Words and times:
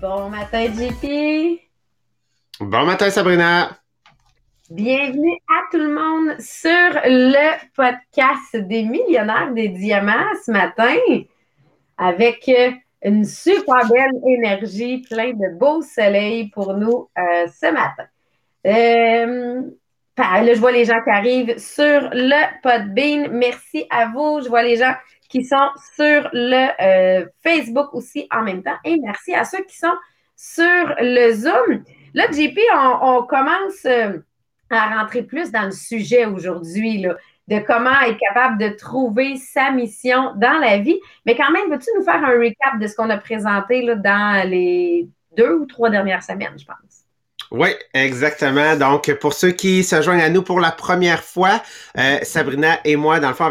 Bon 0.00 0.28
matin, 0.28 0.66
JP. 0.72 1.60
Bon 2.60 2.84
matin, 2.84 3.10
Sabrina. 3.10 3.76
Bienvenue 4.70 5.38
à 5.48 5.62
tout 5.70 5.78
le 5.78 5.94
monde 5.94 6.40
sur 6.40 7.00
le 7.04 7.66
podcast 7.76 8.56
des 8.56 8.82
millionnaires 8.82 9.52
des 9.52 9.68
diamants 9.68 10.32
ce 10.44 10.50
matin 10.50 10.96
avec 11.96 12.50
une 13.02 13.24
super 13.24 13.88
belle 13.88 14.20
énergie, 14.26 15.02
plein 15.02 15.32
de 15.32 15.56
beau 15.58 15.82
soleil 15.82 16.48
pour 16.48 16.74
nous 16.74 17.08
euh, 17.18 17.46
ce 17.48 17.72
matin. 17.72 18.06
Euh, 18.66 19.62
là, 20.16 20.54
je 20.54 20.58
vois 20.58 20.72
les 20.72 20.86
gens 20.86 21.02
qui 21.04 21.10
arrivent 21.10 21.58
sur 21.58 22.10
le 22.12 22.60
Podbean. 22.62 23.28
Merci 23.30 23.86
à 23.90 24.06
vous. 24.06 24.40
Je 24.42 24.48
vois 24.48 24.62
les 24.62 24.76
gens 24.76 24.94
qui 25.34 25.44
sont 25.44 25.68
sur 25.96 26.28
le 26.32 26.68
euh, 26.80 27.26
Facebook 27.42 27.92
aussi 27.92 28.28
en 28.30 28.42
même 28.42 28.62
temps. 28.62 28.76
Et 28.84 28.98
merci 29.02 29.34
à 29.34 29.44
ceux 29.44 29.64
qui 29.64 29.76
sont 29.76 29.96
sur 30.36 30.94
le 31.00 31.32
Zoom. 31.32 31.82
Là, 32.14 32.30
JP, 32.30 32.56
on, 33.02 33.24
commence 33.24 33.84
euh, 33.84 34.18
à 34.70 35.00
rentrer 35.00 35.24
plus 35.24 35.50
dans 35.50 35.64
le 35.64 35.72
sujet 35.72 36.24
aujourd'hui, 36.26 37.04
de 37.48 37.58
comment 37.66 38.00
être 38.02 38.18
capable 38.28 38.58
de 38.58 38.68
trouver 38.76 39.36
sa 39.36 39.72
mission 39.72 40.34
dans 40.36 40.60
la 40.60 40.78
vie. 40.78 41.00
Mais 41.26 41.34
quand 41.34 41.50
même, 41.50 41.68
veux-tu 41.68 41.90
nous 41.96 42.04
faire 42.04 42.24
un 42.24 42.38
recap 42.38 42.78
de 42.80 42.86
ce 42.86 42.94
qu'on 42.94 43.10
a 43.10 43.18
présenté 43.18 43.82
là, 43.82 43.96
dans 43.96 44.48
les 44.48 45.08
deux 45.36 45.54
ou 45.54 45.66
trois 45.66 45.90
dernières 45.90 46.22
semaines, 46.22 46.56
je 46.56 46.64
pense? 46.64 46.93
Oui, 47.56 47.68
exactement. 47.94 48.74
Donc, 48.74 49.14
pour 49.20 49.32
ceux 49.32 49.52
qui 49.52 49.84
se 49.84 50.02
joignent 50.02 50.22
à 50.22 50.28
nous 50.28 50.42
pour 50.42 50.58
la 50.58 50.72
première 50.72 51.22
fois, 51.22 51.62
euh, 51.96 52.18
Sabrina 52.24 52.80
et 52.84 52.96
moi, 52.96 53.20
dans 53.20 53.28
le 53.28 53.34
fond, 53.36 53.48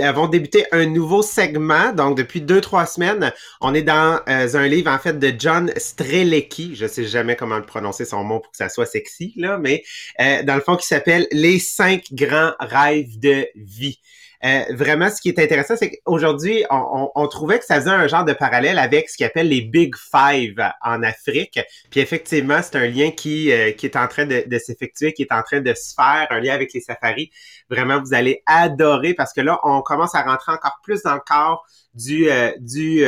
avons 0.00 0.26
débuté 0.26 0.66
un 0.72 0.84
nouveau 0.86 1.22
segment. 1.22 1.92
Donc, 1.92 2.18
depuis 2.18 2.40
deux, 2.40 2.60
trois 2.60 2.86
semaines, 2.86 3.32
on 3.60 3.72
est 3.72 3.82
dans 3.82 4.18
euh, 4.28 4.48
un 4.52 4.66
livre, 4.66 4.90
en 4.90 4.98
fait, 4.98 5.20
de 5.20 5.32
John 5.38 5.72
Strelecki. 5.76 6.74
Je 6.74 6.88
sais 6.88 7.04
jamais 7.04 7.36
comment 7.36 7.62
prononcer 7.62 8.04
son 8.04 8.24
nom 8.24 8.40
pour 8.40 8.50
que 8.50 8.56
ça 8.56 8.68
soit 8.68 8.84
sexy, 8.84 9.32
là, 9.36 9.58
mais 9.58 9.84
euh, 10.20 10.42
dans 10.42 10.56
le 10.56 10.60
fond, 10.60 10.74
qui 10.74 10.86
s'appelle 10.88 11.28
Les 11.30 11.60
cinq 11.60 12.12
grands 12.12 12.50
rêves 12.58 13.20
de 13.20 13.46
vie. 13.54 14.00
Euh, 14.44 14.62
vraiment, 14.70 15.08
ce 15.08 15.20
qui 15.20 15.28
est 15.28 15.38
intéressant, 15.38 15.76
c'est 15.76 15.90
qu'aujourd'hui, 15.90 16.64
on, 16.70 17.28
trouvait 17.28 17.58
que 17.58 17.64
ça 17.64 17.76
faisait 17.76 17.90
un 17.90 18.06
genre 18.06 18.24
de 18.24 18.32
parallèle 18.32 18.78
avec 18.78 19.08
ce 19.08 19.16
qu'ils 19.16 19.26
appelle 19.26 19.48
les 19.48 19.62
Big 19.62 19.94
Five 19.96 20.56
en 20.82 21.02
Afrique. 21.02 21.58
Puis 21.90 22.00
effectivement, 22.00 22.60
c'est 22.62 22.76
un 22.76 22.86
lien 22.86 23.10
qui, 23.10 23.50
euh, 23.52 23.72
qui 23.72 23.86
est 23.86 23.96
en 23.96 24.06
train 24.06 24.26
de, 24.26 24.58
s'effectuer, 24.58 25.12
qui 25.12 25.22
est 25.22 25.32
en 25.32 25.42
train 25.42 25.60
de 25.60 25.74
se 25.74 25.94
faire, 25.94 26.26
un 26.30 26.40
lien 26.40 26.54
avec 26.54 26.72
les 26.72 26.80
safaris. 26.80 27.30
Vraiment, 27.70 28.00
vous 28.00 28.14
allez 28.14 28.42
adorer 28.46 29.14
parce 29.14 29.32
que 29.32 29.40
là, 29.40 29.58
on 29.64 29.82
commence 29.82 30.14
à 30.14 30.22
rentrer 30.22 30.52
encore 30.52 30.78
plus 30.82 31.02
dans 31.02 31.14
le 31.14 31.20
corps 31.26 31.66
du, 31.94 32.30
euh, 32.30 32.52
du, 32.58 33.04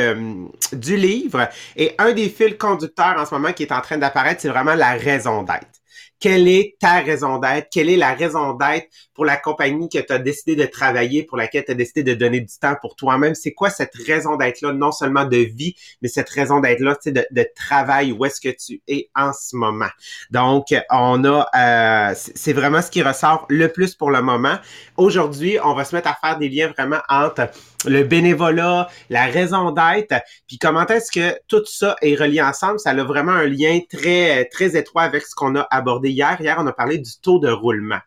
du 0.73 0.97
livre. 0.97 1.47
Et 1.75 1.95
un 1.97 2.11
des 2.13 2.29
fils 2.29 2.57
conducteurs 2.57 3.15
en 3.17 3.25
ce 3.25 3.33
moment 3.33 3.53
qui 3.53 3.63
est 3.63 3.71
en 3.71 3.81
train 3.81 3.97
d'apparaître, 3.97 4.41
c'est 4.41 4.49
vraiment 4.49 4.75
la 4.75 4.93
raison 4.93 5.43
d'être 5.43 5.78
quelle 6.19 6.47
est 6.47 6.75
ta 6.79 6.99
raison 6.99 7.37
d'être, 7.37 7.69
quelle 7.71 7.89
est 7.89 7.97
la 7.97 8.13
raison 8.13 8.53
d'être 8.53 8.87
pour 9.13 9.25
la 9.25 9.37
compagnie 9.37 9.89
que 9.89 9.99
tu 9.99 10.11
as 10.11 10.19
décidé 10.19 10.55
de 10.55 10.65
travailler, 10.65 11.23
pour 11.23 11.37
laquelle 11.37 11.65
tu 11.65 11.71
as 11.71 11.75
décidé 11.75 12.03
de 12.03 12.13
donner 12.13 12.41
du 12.41 12.57
temps 12.59 12.75
pour 12.81 12.95
toi-même? 12.95 13.35
C'est 13.35 13.53
quoi 13.53 13.69
cette 13.69 13.95
raison 14.05 14.35
d'être-là, 14.35 14.73
non 14.73 14.91
seulement 14.91 15.25
de 15.25 15.37
vie, 15.37 15.75
mais 16.01 16.09
cette 16.09 16.29
raison 16.29 16.59
d'être-là, 16.59 16.95
tu 16.95 17.11
sais, 17.11 17.27
de, 17.31 17.45
travail, 17.55 18.11
où 18.11 18.25
est-ce 18.25 18.41
que 18.41 18.49
tu 18.49 18.81
es 18.87 19.09
en 19.15 19.31
ce 19.33 19.55
moment? 19.55 19.89
Donc, 20.29 20.67
on 20.91 21.23
a, 21.25 21.47
euh, 21.55 22.13
c'est 22.15 22.53
vraiment 22.53 22.81
ce 22.81 22.91
qui 22.91 23.01
ressort 23.01 23.45
le 23.49 23.67
plus 23.67 23.95
pour 23.95 24.11
le 24.11 24.21
moment. 24.21 24.57
Aujourd'hui, 24.97 25.57
on 25.63 25.73
va 25.73 25.85
se 25.85 25.95
mettre 25.95 26.09
à 26.09 26.17
faire 26.21 26.37
des 26.37 26.49
liens 26.49 26.67
vraiment 26.69 26.99
entre 27.09 27.49
le 27.85 28.03
bénévolat, 28.03 28.89
la 29.09 29.25
raison 29.25 29.71
d'être, 29.71 30.15
puis 30.47 30.57
comment 30.57 30.85
est-ce 30.87 31.11
que 31.11 31.39
tout 31.47 31.63
ça 31.65 31.95
est 32.01 32.15
relié 32.15 32.41
ensemble, 32.41 32.79
ça 32.79 32.91
a 32.91 33.03
vraiment 33.03 33.31
un 33.31 33.47
lien 33.47 33.79
très 33.89 34.45
très 34.45 34.75
étroit 34.75 35.03
avec 35.03 35.23
ce 35.23 35.33
qu'on 35.35 35.55
a 35.55 35.67
abordé 35.71 36.09
hier. 36.09 36.39
Hier, 36.39 36.57
on 36.59 36.67
a 36.67 36.73
parlé 36.73 36.97
du 36.97 37.11
taux 37.21 37.39
de 37.39 37.49
roulement. 37.49 37.99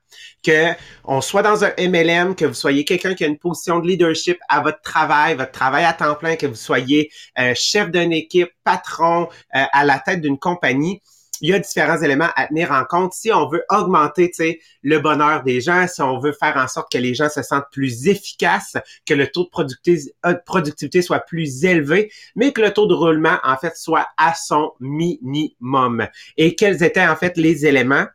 Que 0.44 0.72
on 1.04 1.20
soit 1.20 1.42
dans 1.42 1.64
un 1.64 1.72
MLM, 1.78 2.34
que 2.34 2.44
vous 2.44 2.54
soyez 2.54 2.84
quelqu'un 2.84 3.14
qui 3.14 3.24
a 3.24 3.26
une 3.26 3.38
position 3.38 3.78
de 3.78 3.86
leadership 3.86 4.38
à 4.48 4.60
votre 4.60 4.80
travail, 4.82 5.34
votre 5.34 5.52
travail 5.52 5.84
à 5.84 5.92
temps 5.92 6.14
plein, 6.14 6.36
que 6.36 6.46
vous 6.46 6.54
soyez 6.54 7.10
euh, 7.38 7.52
chef 7.54 7.90
d'une 7.90 8.12
équipe, 8.12 8.50
patron 8.64 9.28
euh, 9.54 9.64
à 9.72 9.84
la 9.84 9.98
tête 9.98 10.20
d'une 10.20 10.38
compagnie, 10.38 11.00
il 11.42 11.50
y 11.50 11.52
a 11.52 11.58
différents 11.58 12.00
éléments 12.00 12.30
à 12.36 12.46
tenir 12.46 12.70
en 12.70 12.84
compte. 12.84 13.12
Si 13.12 13.32
on 13.32 13.48
veut 13.48 13.64
augmenter 13.68 14.30
le 14.82 14.98
bonheur 14.98 15.42
des 15.42 15.60
gens, 15.60 15.86
si 15.88 16.00
on 16.00 16.18
veut 16.18 16.32
faire 16.32 16.56
en 16.56 16.68
sorte 16.68 16.90
que 16.90 16.98
les 16.98 17.14
gens 17.14 17.28
se 17.28 17.42
sentent 17.42 17.70
plus 17.70 18.08
efficaces, 18.08 18.76
que 19.06 19.12
le 19.12 19.26
taux 19.26 19.44
de 19.44 19.50
productivité, 19.50 20.14
euh, 20.24 20.34
productivité 20.46 21.02
soit 21.02 21.20
plus 21.20 21.64
élevé, 21.64 22.10
mais 22.36 22.52
que 22.52 22.62
le 22.62 22.72
taux 22.72 22.86
de 22.86 22.94
roulement, 22.94 23.38
en 23.44 23.56
fait, 23.56 23.76
soit 23.76 24.08
à 24.16 24.34
son 24.34 24.72
minimum. 24.80 26.06
Et 26.36 26.54
quels 26.54 26.82
étaient, 26.82 27.06
en 27.06 27.16
fait, 27.16 27.36
les 27.36 27.66
éléments? 27.66 28.06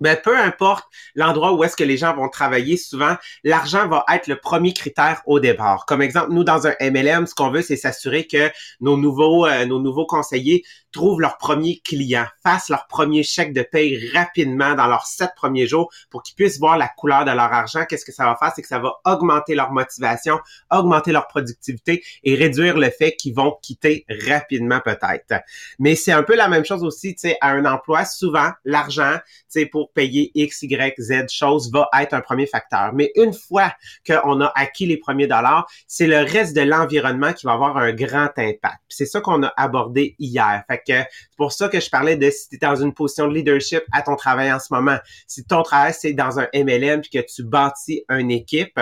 Ben, 0.00 0.16
peu 0.22 0.36
importe 0.38 0.86
l'endroit 1.14 1.52
où 1.52 1.64
est-ce 1.64 1.76
que 1.76 1.84
les 1.84 1.96
gens 1.96 2.14
vont 2.14 2.28
travailler, 2.28 2.76
souvent, 2.76 3.16
l'argent 3.44 3.88
va 3.88 4.04
être 4.12 4.26
le 4.26 4.36
premier 4.36 4.72
critère 4.72 5.22
au 5.26 5.40
départ. 5.40 5.86
Comme 5.86 6.02
exemple, 6.02 6.32
nous, 6.32 6.44
dans 6.44 6.66
un 6.66 6.74
MLM, 6.80 7.26
ce 7.26 7.34
qu'on 7.34 7.50
veut, 7.50 7.62
c'est 7.62 7.76
s'assurer 7.76 8.26
que 8.26 8.50
nos 8.80 8.96
nouveaux, 8.96 9.46
euh, 9.46 9.66
nos 9.66 9.80
nouveaux 9.80 10.06
conseillers 10.06 10.62
trouvent 10.92 11.20
leur 11.20 11.38
premier 11.38 11.80
client, 11.84 12.26
fassent 12.42 12.68
leur 12.68 12.86
premier 12.86 13.22
chèque 13.22 13.52
de 13.52 13.62
paye 13.62 14.10
rapidement 14.12 14.74
dans 14.74 14.86
leurs 14.86 15.06
sept 15.06 15.30
premiers 15.36 15.66
jours 15.66 15.90
pour 16.10 16.22
qu'ils 16.22 16.34
puissent 16.34 16.58
voir 16.58 16.76
la 16.76 16.88
couleur 16.88 17.24
de 17.24 17.30
leur 17.30 17.52
argent. 17.52 17.84
Qu'est-ce 17.84 18.04
que 18.04 18.12
ça 18.12 18.24
va 18.24 18.36
faire? 18.36 18.52
C'est 18.54 18.62
que 18.62 18.68
ça 18.68 18.78
va 18.78 18.94
augmenter 19.04 19.54
leur 19.54 19.72
motivation, 19.72 20.38
augmenter 20.70 21.12
leur 21.12 21.28
productivité 21.28 22.02
et 22.24 22.34
réduire 22.34 22.76
le 22.76 22.90
fait 22.90 23.12
qu'ils 23.12 23.34
vont 23.34 23.56
quitter 23.62 24.04
rapidement 24.26 24.80
peut-être. 24.80 25.42
Mais 25.78 25.94
c'est 25.94 26.12
un 26.12 26.22
peu 26.22 26.34
la 26.34 26.48
même 26.48 26.64
chose 26.64 26.82
aussi, 26.82 27.14
tu 27.14 27.20
sais, 27.20 27.36
à 27.40 27.50
un 27.50 27.64
emploi. 27.64 28.04
Souvent, 28.04 28.50
l'argent, 28.64 29.16
tu 29.26 29.44
sais, 29.48 29.66
pour 29.66 29.89
payer 29.94 30.30
X, 30.34 30.62
Y, 30.62 30.94
Z 30.98 31.26
choses 31.30 31.70
va 31.72 31.88
être 32.00 32.14
un 32.14 32.20
premier 32.20 32.46
facteur. 32.46 32.92
Mais 32.94 33.12
une 33.16 33.32
fois 33.32 33.72
qu'on 34.06 34.40
a 34.40 34.52
acquis 34.54 34.86
les 34.86 34.96
premiers 34.96 35.26
dollars, 35.26 35.70
c'est 35.86 36.06
le 36.06 36.18
reste 36.18 36.54
de 36.54 36.62
l'environnement 36.62 37.32
qui 37.32 37.46
va 37.46 37.52
avoir 37.52 37.76
un 37.76 37.92
grand 37.92 38.30
impact. 38.36 38.80
C'est 38.88 39.06
ça 39.06 39.20
qu'on 39.20 39.42
a 39.42 39.52
abordé 39.56 40.14
hier. 40.18 40.64
Fait 40.68 40.78
que 40.78 40.82
c'est 40.86 41.36
pour 41.36 41.52
ça 41.52 41.68
que 41.68 41.80
je 41.80 41.90
parlais 41.90 42.16
de 42.16 42.30
si 42.30 42.48
tu 42.48 42.56
es 42.56 42.58
dans 42.58 42.76
une 42.76 42.92
position 42.92 43.28
de 43.28 43.34
leadership 43.34 43.82
à 43.92 44.02
ton 44.02 44.16
travail 44.16 44.52
en 44.52 44.58
ce 44.58 44.72
moment. 44.72 44.98
Si 45.26 45.44
ton 45.44 45.62
travail 45.62 45.94
c'est 45.96 46.12
dans 46.12 46.38
un 46.38 46.48
MLM 46.54 47.00
puis 47.00 47.10
que 47.10 47.26
tu 47.26 47.44
bâtis 47.44 48.04
une 48.08 48.30
équipe, 48.30 48.80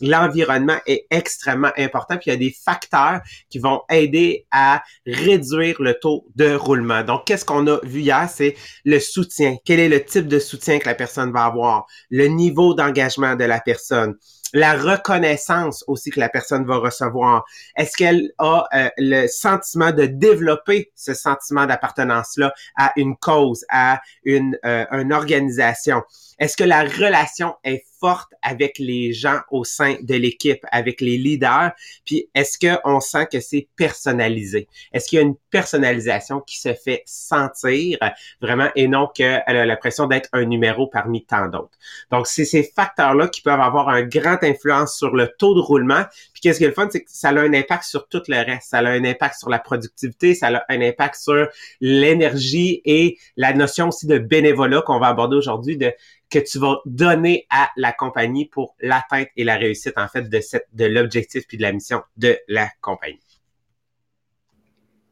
l'environnement 0.00 0.78
est 0.86 1.06
extrêmement 1.10 1.72
important, 1.76 2.18
il 2.24 2.28
y 2.28 2.32
a 2.32 2.36
des 2.36 2.54
facteurs 2.64 3.20
qui 3.50 3.58
vont 3.58 3.82
aider 3.90 4.46
à 4.50 4.82
réduire 5.06 5.80
le 5.80 5.94
taux 5.94 6.26
de 6.34 6.54
roulement. 6.54 7.02
Donc, 7.02 7.26
qu'est-ce 7.26 7.44
qu'on 7.44 7.66
a 7.66 7.78
vu 7.82 8.00
hier? 8.00 8.28
C'est 8.32 8.56
le 8.84 8.98
soutien. 8.98 9.56
Quel 9.64 9.80
est 9.80 9.88
le 9.88 10.04
type 10.04 10.28
de 10.28 10.38
soutien 10.38 10.78
que 10.78 10.86
la 10.86 10.94
personne 10.94 11.32
va 11.32 11.44
avoir? 11.44 11.86
Le 12.10 12.26
niveau 12.26 12.74
d'engagement 12.74 13.36
de 13.36 13.44
la 13.44 13.60
personne 13.60 14.14
la 14.52 14.74
reconnaissance 14.74 15.84
aussi 15.86 16.10
que 16.10 16.20
la 16.20 16.28
personne 16.28 16.64
va 16.66 16.78
recevoir. 16.78 17.44
Est-ce 17.76 17.96
qu'elle 17.96 18.32
a 18.38 18.66
euh, 18.74 18.88
le 18.98 19.26
sentiment 19.26 19.92
de 19.92 20.06
développer 20.06 20.92
ce 20.94 21.14
sentiment 21.14 21.66
d'appartenance-là 21.66 22.52
à 22.76 22.92
une 22.96 23.16
cause, 23.16 23.64
à 23.68 24.00
une, 24.24 24.58
euh, 24.64 24.84
une 24.92 25.12
organisation? 25.12 26.02
Est-ce 26.38 26.56
que 26.56 26.64
la 26.64 26.82
relation 26.82 27.54
est 27.64 27.84
forte 27.98 28.32
avec 28.42 28.78
les 28.78 29.12
gens 29.12 29.40
au 29.50 29.64
sein 29.64 29.96
de 30.02 30.14
l'équipe, 30.14 30.64
avec 30.70 31.00
les 31.00 31.16
leaders? 31.16 31.72
Puis 32.04 32.28
est-ce 32.34 32.58
qu'on 32.58 33.00
sent 33.00 33.26
que 33.32 33.40
c'est 33.40 33.68
personnalisé? 33.76 34.68
Est-ce 34.92 35.08
qu'il 35.08 35.16
y 35.16 35.22
a 35.22 35.24
une 35.24 35.36
personnalisation 35.50 36.40
qui 36.40 36.58
se 36.58 36.74
fait 36.74 37.02
sentir 37.06 37.98
vraiment 38.42 38.68
et 38.76 38.86
non 38.86 39.08
qu'elle 39.14 39.42
a 39.46 39.64
l'impression 39.64 40.06
d'être 40.06 40.28
un 40.32 40.44
numéro 40.44 40.86
parmi 40.86 41.24
tant 41.24 41.48
d'autres? 41.48 41.78
Donc, 42.10 42.26
c'est 42.26 42.44
ces 42.44 42.62
facteurs-là 42.64 43.28
qui 43.28 43.40
peuvent 43.40 43.60
avoir 43.60 43.88
un 43.88 44.02
grand 44.02 44.35
influence 44.44 44.96
sur 44.96 45.14
le 45.14 45.28
taux 45.38 45.54
de 45.54 45.60
roulement. 45.60 46.04
Puis 46.32 46.42
qu'est-ce 46.42 46.58
qui 46.58 46.64
est 46.64 46.68
le 46.68 46.74
fun, 46.74 46.88
c'est 46.90 47.02
que 47.02 47.10
ça 47.10 47.28
a 47.28 47.40
un 47.40 47.54
impact 47.54 47.84
sur 47.84 48.08
tout 48.08 48.22
le 48.28 48.36
reste. 48.36 48.70
Ça 48.70 48.78
a 48.78 48.88
un 48.88 49.04
impact 49.04 49.38
sur 49.38 49.48
la 49.48 49.58
productivité, 49.58 50.34
ça 50.34 50.48
a 50.48 50.64
un 50.68 50.80
impact 50.80 51.16
sur 51.16 51.48
l'énergie 51.80 52.82
et 52.84 53.18
la 53.36 53.52
notion 53.52 53.88
aussi 53.88 54.06
de 54.06 54.18
bénévolat 54.18 54.82
qu'on 54.82 54.98
va 54.98 55.08
aborder 55.08 55.36
aujourd'hui, 55.36 55.76
de 55.76 55.92
que 56.30 56.38
tu 56.38 56.58
vas 56.58 56.78
donner 56.86 57.46
à 57.50 57.70
la 57.76 57.92
compagnie 57.92 58.46
pour 58.46 58.74
l'atteinte 58.80 59.28
et 59.36 59.44
la 59.44 59.56
réussite, 59.56 59.96
en 59.96 60.08
fait, 60.08 60.28
de, 60.28 60.40
cette, 60.40 60.66
de 60.72 60.84
l'objectif 60.84 61.46
puis 61.46 61.56
de 61.56 61.62
la 61.62 61.72
mission 61.72 62.02
de 62.16 62.36
la 62.48 62.68
compagnie. 62.80 63.20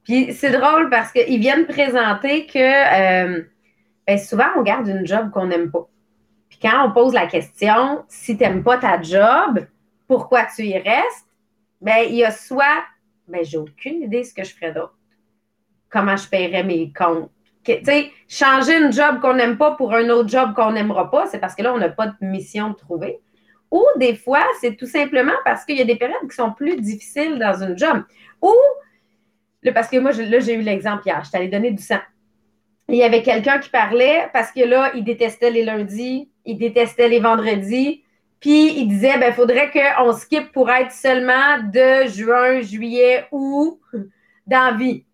Puis 0.04 0.34
c'est 0.34 0.50
drôle 0.50 0.90
parce 0.90 1.12
qu'ils 1.12 1.40
viennent 1.40 1.66
présenter 1.66 2.46
que 2.46 2.58
euh, 2.58 3.42
ben, 4.06 4.18
souvent 4.18 4.46
on 4.56 4.62
garde 4.62 4.86
une 4.86 5.06
job 5.06 5.30
qu'on 5.30 5.46
n'aime 5.46 5.70
pas. 5.70 5.88
Puis 6.54 6.70
quand 6.70 6.86
on 6.86 6.92
pose 6.92 7.12
la 7.14 7.26
question, 7.26 8.04
si 8.08 8.36
tu 8.36 8.44
n'aimes 8.44 8.62
pas 8.62 8.78
ta 8.78 9.02
job, 9.02 9.66
pourquoi 10.06 10.46
tu 10.54 10.62
y 10.62 10.78
restes? 10.78 11.26
Ben, 11.80 12.06
il 12.08 12.14
y 12.14 12.24
a 12.24 12.30
soit, 12.30 12.84
ben, 13.26 13.44
j'ai 13.44 13.58
aucune 13.58 14.02
idée 14.02 14.20
de 14.20 14.26
ce 14.26 14.32
que 14.32 14.44
je 14.44 14.54
ferais 14.54 14.72
d'autre. 14.72 14.96
Comment 15.90 16.16
je 16.16 16.28
paierais 16.28 16.62
mes 16.62 16.92
comptes? 16.92 17.30
sais, 17.66 18.12
changer 18.28 18.76
une 18.76 18.92
job 18.92 19.20
qu'on 19.20 19.34
n'aime 19.34 19.56
pas 19.56 19.72
pour 19.72 19.94
un 19.94 20.08
autre 20.10 20.28
job 20.28 20.54
qu'on 20.54 20.72
n'aimera 20.72 21.10
pas, 21.10 21.26
c'est 21.26 21.38
parce 21.38 21.54
que 21.56 21.62
là, 21.62 21.74
on 21.74 21.78
n'a 21.78 21.88
pas 21.88 22.08
de 22.08 22.14
mission 22.20 22.70
de 22.70 22.74
trouver. 22.74 23.20
Ou 23.70 23.82
des 23.96 24.14
fois, 24.14 24.44
c'est 24.60 24.76
tout 24.76 24.86
simplement 24.86 25.32
parce 25.44 25.64
qu'il 25.64 25.76
y 25.76 25.80
a 25.80 25.84
des 25.84 25.96
périodes 25.96 26.28
qui 26.28 26.36
sont 26.36 26.52
plus 26.52 26.76
difficiles 26.76 27.38
dans 27.38 27.64
une 27.64 27.76
job. 27.76 28.04
Ou 28.42 28.54
parce 29.72 29.88
que 29.88 29.96
moi, 29.96 30.12
là, 30.12 30.38
j'ai 30.38 30.54
eu 30.54 30.60
l'exemple 30.60 31.02
hier. 31.06 31.24
Je 31.24 31.30
t'allais 31.30 31.48
donner 31.48 31.72
du 31.72 31.82
sang. 31.82 32.00
Il 32.88 32.96
y 32.96 33.02
avait 33.02 33.22
quelqu'un 33.22 33.58
qui 33.58 33.70
parlait 33.70 34.28
parce 34.32 34.52
que 34.52 34.60
là, 34.60 34.92
il 34.94 35.02
détestait 35.02 35.50
les 35.50 35.64
lundis, 35.64 36.28
il 36.44 36.58
détestait 36.58 37.08
les 37.08 37.20
vendredis. 37.20 38.02
Puis 38.40 38.78
il 38.78 38.88
disait, 38.88 39.18
ben, 39.18 39.32
faudrait 39.32 39.70
qu'on 39.70 40.12
skip 40.12 40.52
pour 40.52 40.70
être 40.70 40.92
seulement 40.92 41.58
de 41.62 42.06
juin, 42.08 42.60
juillet, 42.60 43.26
ou 43.32 43.80
dans 44.46 44.76
vie. 44.76 45.04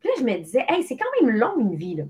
Puis 0.00 0.08
là, 0.08 0.14
je 0.18 0.24
me 0.24 0.38
disais, 0.38 0.64
hey, 0.68 0.82
c'est 0.82 0.96
quand 0.96 1.20
même 1.20 1.36
long 1.36 1.58
une 1.58 1.74
vie. 1.74 2.02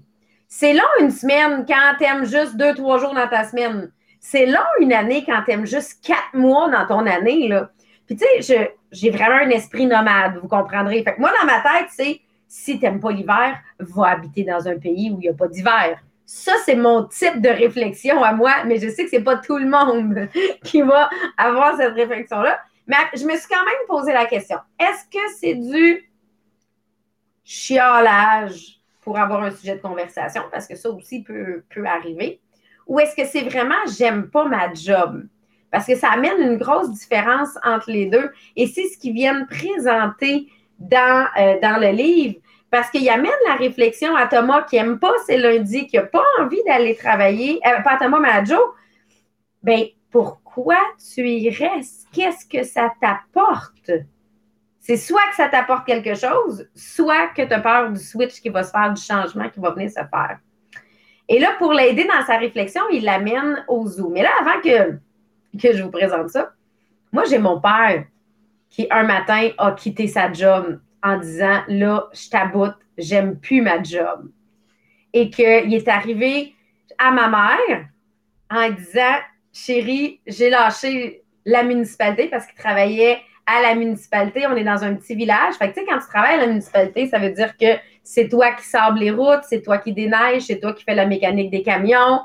C'est 0.47 0.73
long 0.73 0.89
une 1.01 1.11
semaine 1.11 1.65
quand 1.67 1.97
t'aimes 1.99 2.25
juste 2.25 2.57
deux, 2.57 2.75
trois 2.75 2.99
jours 2.99 3.15
dans 3.15 3.29
ta 3.29 3.45
semaine. 3.45 3.91
C'est 4.21 4.47
long 4.47 4.61
une 4.81 4.93
année 4.93 5.25
quand 5.27 5.43
t'aimes 5.45 5.67
juste 5.67 6.05
quatre 6.05 6.35
mois 6.35 6.69
dans 6.71 6.87
ton 6.87 7.07
année, 7.07 7.49
là. 7.49 7.71
Puis 8.07 8.17
tu 8.17 8.25
sais, 8.43 8.77
j'ai 8.91 9.11
vraiment 9.11 9.37
un 9.37 9.51
esprit 9.51 9.87
nomade, 9.87 10.39
vous 10.41 10.49
comprendrez. 10.49 11.03
Fait 11.03 11.15
que 11.15 11.21
moi, 11.21 11.31
dans 11.41 11.47
ma 11.47 11.61
tête, 11.61 11.89
c'est 11.91 12.21
si 12.47 12.79
t'aimes 12.81 13.01
pas 13.01 13.13
l'hiver, 13.13 13.59
va 13.79 14.09
habiter 14.09 14.45
dans 14.45 14.67
un 14.67 14.79
pays 14.79 15.11
où 15.11 15.19
il 15.19 15.25
n'y 15.25 15.29
a 15.29 15.35
pas 15.35 15.49
d'hiver. 15.49 16.03
Ça, 16.31 16.53
c'est 16.67 16.75
mon 16.75 17.05
type 17.05 17.41
de 17.41 17.49
réflexion 17.49 18.23
à 18.23 18.35
moi, 18.35 18.53
mais 18.67 18.79
je 18.79 18.91
sais 18.91 19.05
que 19.05 19.09
c'est 19.09 19.23
pas 19.23 19.39
tout 19.39 19.57
le 19.57 19.65
monde 19.65 20.29
qui 20.63 20.83
va 20.83 21.09
avoir 21.39 21.75
cette 21.79 21.95
réflexion-là. 21.95 22.61
Mais 22.87 22.97
je 23.15 23.25
me 23.25 23.35
suis 23.35 23.49
quand 23.49 23.65
même 23.65 23.87
posé 23.89 24.13
la 24.13 24.27
question. 24.27 24.59
Est-ce 24.79 25.05
que 25.11 25.25
c'est 25.41 25.55
du 25.55 26.07
chiolage 27.45 28.79
pour 29.01 29.19
avoir 29.19 29.43
un 29.43 29.51
sujet 29.51 29.77
de 29.77 29.81
conversation? 29.81 30.43
Parce 30.53 30.67
que 30.67 30.77
ça 30.77 30.91
aussi 30.91 31.23
peut, 31.23 31.65
peut 31.71 31.87
arriver. 31.87 32.43
Ou 32.87 33.01
est-ce 33.01 33.17
que 33.17 33.25
c'est 33.25 33.49
vraiment 33.49 33.87
j'aime 33.97 34.29
pas 34.29 34.45
ma 34.45 34.75
job? 34.75 35.27
Parce 35.71 35.87
que 35.87 35.97
ça 35.97 36.11
amène 36.11 36.43
une 36.43 36.59
grosse 36.59 36.91
différence 36.93 37.57
entre 37.65 37.91
les 37.91 38.05
deux. 38.05 38.31
Et 38.55 38.67
c'est 38.67 38.87
ce 38.89 38.99
qu'ils 38.99 39.15
viennent 39.15 39.47
présenter 39.47 40.47
dans, 40.79 41.27
euh, 41.39 41.59
dans 41.63 41.81
le 41.81 41.89
livre. 41.97 42.39
Parce 42.71 42.91
qu'il 42.91 43.09
amène 43.09 43.31
la 43.47 43.55
réflexion 43.55 44.15
à 44.15 44.27
Thomas 44.27 44.63
qui 44.63 44.77
n'aime 44.77 44.99
pas 44.99 45.13
ses 45.27 45.39
lundis, 45.39 45.87
qui 45.87 45.97
n'a 45.97 46.03
pas 46.03 46.25
envie 46.41 46.63
d'aller 46.67 46.95
travailler, 46.95 47.61
euh, 47.67 47.81
pas 47.83 47.97
Thomas, 47.99 48.21
mais 48.21 48.29
à 48.29 48.45
Joe. 48.45 48.61
Ben, 49.63 49.87
pourquoi 50.11 50.79
tu 51.15 51.27
y 51.29 51.51
restes? 51.51 52.07
Qu'est-ce 52.13 52.47
que 52.47 52.63
ça 52.63 52.93
t'apporte? 53.01 53.91
C'est 54.81 54.97
soit 54.97 55.27
que 55.31 55.37
ça 55.37 55.49
t'apporte 55.49 55.87
quelque 55.87 56.15
chose, 56.15 56.69
soit 56.75 57.29
que 57.29 57.43
tu 57.43 57.53
as 57.53 57.61
peur 57.61 57.91
du 57.91 58.01
switch 58.01 58.41
qui 58.41 58.49
va 58.49 58.63
se 58.63 58.71
faire, 58.71 58.93
du 58.93 59.03
changement 59.03 59.49
qui 59.49 59.61
va 59.61 59.71
venir 59.71 59.91
se 59.91 59.95
faire. 59.95 60.39
Et 61.29 61.39
là, 61.39 61.55
pour 61.59 61.73
l'aider 61.73 62.05
dans 62.05 62.25
sa 62.27 62.39
réflexion, 62.39 62.83
il 62.91 63.05
l'amène 63.05 63.65
au 63.69 63.87
zoo. 63.87 64.09
Mais 64.09 64.23
là, 64.23 64.31
avant 64.41 64.61
que 64.63 64.99
que 65.57 65.73
je 65.73 65.83
vous 65.83 65.91
présente 65.91 66.31
ça. 66.31 66.53
Moi, 67.13 67.25
j'ai 67.25 67.39
mon 67.39 67.61
père 67.61 68.05
qui, 68.69 68.87
un 68.91 69.05
matin, 69.05 69.51
a 69.59 69.73
quitté 69.73 70.07
sa 70.07 70.33
job 70.33 70.81
en 71.03 71.19
disant 71.19 71.63
Là, 71.69 72.09
je 72.13 72.29
taboute, 72.29 72.77
j'aime 72.97 73.39
plus 73.39 73.63
ma 73.63 73.83
job. 73.83 74.31
Et 75.13 75.31
qu'il 75.31 75.75
est 75.75 75.89
arrivé 75.89 76.55
à 76.99 77.11
ma 77.11 77.29
mère 77.29 77.89
en 78.51 78.71
disant 78.71 79.19
Chérie, 79.53 80.21
j'ai 80.27 80.51
lâché 80.51 81.23
la 81.45 81.63
municipalité 81.63 82.29
parce 82.29 82.47
qu'il 82.47 82.57
travaillait 82.57 83.19
à 83.47 83.63
la 83.63 83.75
municipalité. 83.75 84.47
On 84.47 84.55
est 84.57 84.65
dans 84.65 84.85
un 84.85 84.95
petit 84.95 85.15
village. 85.15 85.55
Fait 85.55 85.71
que, 85.71 85.75
tu 85.75 85.81
sais, 85.81 85.87
quand 85.87 85.99
tu 85.99 86.07
travailles 86.07 86.35
à 86.35 86.41
la 86.43 86.47
municipalité, 86.47 87.09
ça 87.09 87.19
veut 87.19 87.31
dire 87.31 87.57
que 87.57 87.79
c'est 88.03 88.29
toi 88.29 88.53
qui 88.53 88.65
sable 88.65 89.01
les 89.01 89.11
routes, 89.11 89.45
c'est 89.45 89.63
toi 89.63 89.79
qui 89.79 89.93
déneige, 89.93 90.43
c'est 90.43 90.61
toi 90.61 90.73
qui 90.73 90.85
fais 90.85 90.95
la 90.95 91.07
mécanique 91.07 91.51
des 91.51 91.63
camions, 91.63 92.21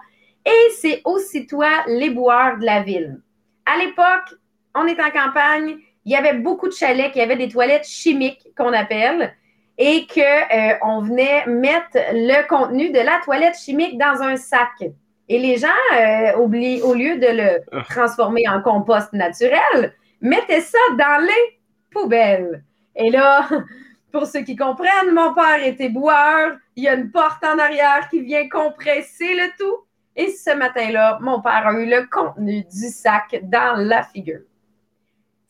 et 0.46 0.72
c'est 0.78 1.02
aussi 1.06 1.46
toi 1.48 1.70
l'éboueur 1.88 2.58
de 2.58 2.66
la 2.66 2.84
ville. 2.84 3.22
À 3.66 3.78
l'époque, 3.78 4.38
on 4.76 4.86
est 4.86 5.00
en 5.02 5.10
campagne, 5.10 5.78
il 6.06 6.12
y 6.12 6.16
avait 6.16 6.34
beaucoup 6.34 6.68
de 6.68 6.74
chalets 6.74 7.12
qui 7.12 7.22
avaient 7.22 7.38
des 7.38 7.48
toilettes 7.48 7.88
chimiques 7.88 8.50
qu'on 8.58 8.74
appelle 8.74 9.34
et 9.78 10.06
qu'on 10.06 10.22
euh, 10.22 11.02
venait 11.02 11.46
mettre 11.48 11.98
le 12.14 12.48
contenu 12.48 12.92
de 12.92 13.00
la 13.00 13.20
toilette 13.24 13.58
chimique 13.58 13.98
dans 13.98 14.22
un 14.22 14.36
sac. 14.36 14.84
Et 15.30 15.40
les 15.40 15.58
gens, 15.58 15.68
euh, 15.98 16.36
au 16.36 16.48
lieu 16.48 17.18
de 17.18 17.38
le 17.38 17.62
ah. 17.72 17.84
transformer 17.90 18.48
en 18.48 18.62
compost 18.62 19.14
naturel, 19.14 19.96
mettaient 20.22 20.62
ça 20.62 20.78
dans 20.98 21.26
les 21.26 21.60
poubelles. 21.92 22.64
Et 22.96 23.10
là, 23.10 23.48
pour 24.12 24.28
ceux 24.28 24.42
qui 24.42 24.56
comprennent, 24.56 25.12
mon 25.14 25.34
père 25.34 25.64
était 25.64 25.90
boueur. 25.90 26.58
Il 26.76 26.84
y 26.84 26.88
a 26.88 26.94
une 26.94 27.12
porte 27.12 27.44
en 27.44 27.58
arrière 27.58 28.08
qui 28.10 28.22
vient 28.22 28.48
compresser 28.50 29.34
le 29.34 29.50
tout. 29.58 29.86
Et 30.16 30.30
ce 30.30 30.56
matin-là, 30.56 31.18
mon 31.22 31.42
père 31.42 31.66
a 31.66 31.74
eu 31.74 31.88
le 31.88 32.06
contenu 32.06 32.64
du 32.64 32.90
sac 32.90 33.40
dans 33.44 33.76
la 33.78 34.04
figure. 34.04 34.42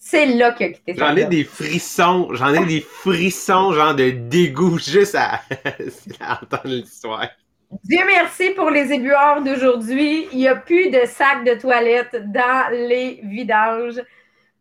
C'est 0.06 0.26
là 0.26 0.52
qu'il 0.52 0.66
a 0.66 0.70
quitté 0.72 0.96
J'en 0.98 1.16
ai 1.16 1.24
des 1.24 1.46
frissons, 1.46 2.28
j'en 2.34 2.54
ai 2.54 2.66
des 2.66 2.82
frissons, 2.82 3.72
genre 3.72 3.96
de 3.96 4.10
dégoût, 4.10 4.78
juste 4.86 5.16
à, 5.16 5.40
entendre 6.42 6.66
l'histoire. 6.66 7.30
Dieu 7.86 8.02
merci 8.06 8.50
pour 8.50 8.70
les 8.70 8.92
éboueurs 8.92 9.42
d'aujourd'hui. 9.42 10.28
Il 10.34 10.40
n'y 10.40 10.48
a 10.50 10.58
plus 10.58 10.90
de 10.90 11.06
sacs 11.06 11.46
de 11.46 11.54
toilette 11.54 12.18
dans 12.34 12.70
les 12.70 13.22
vidanges. 13.24 14.02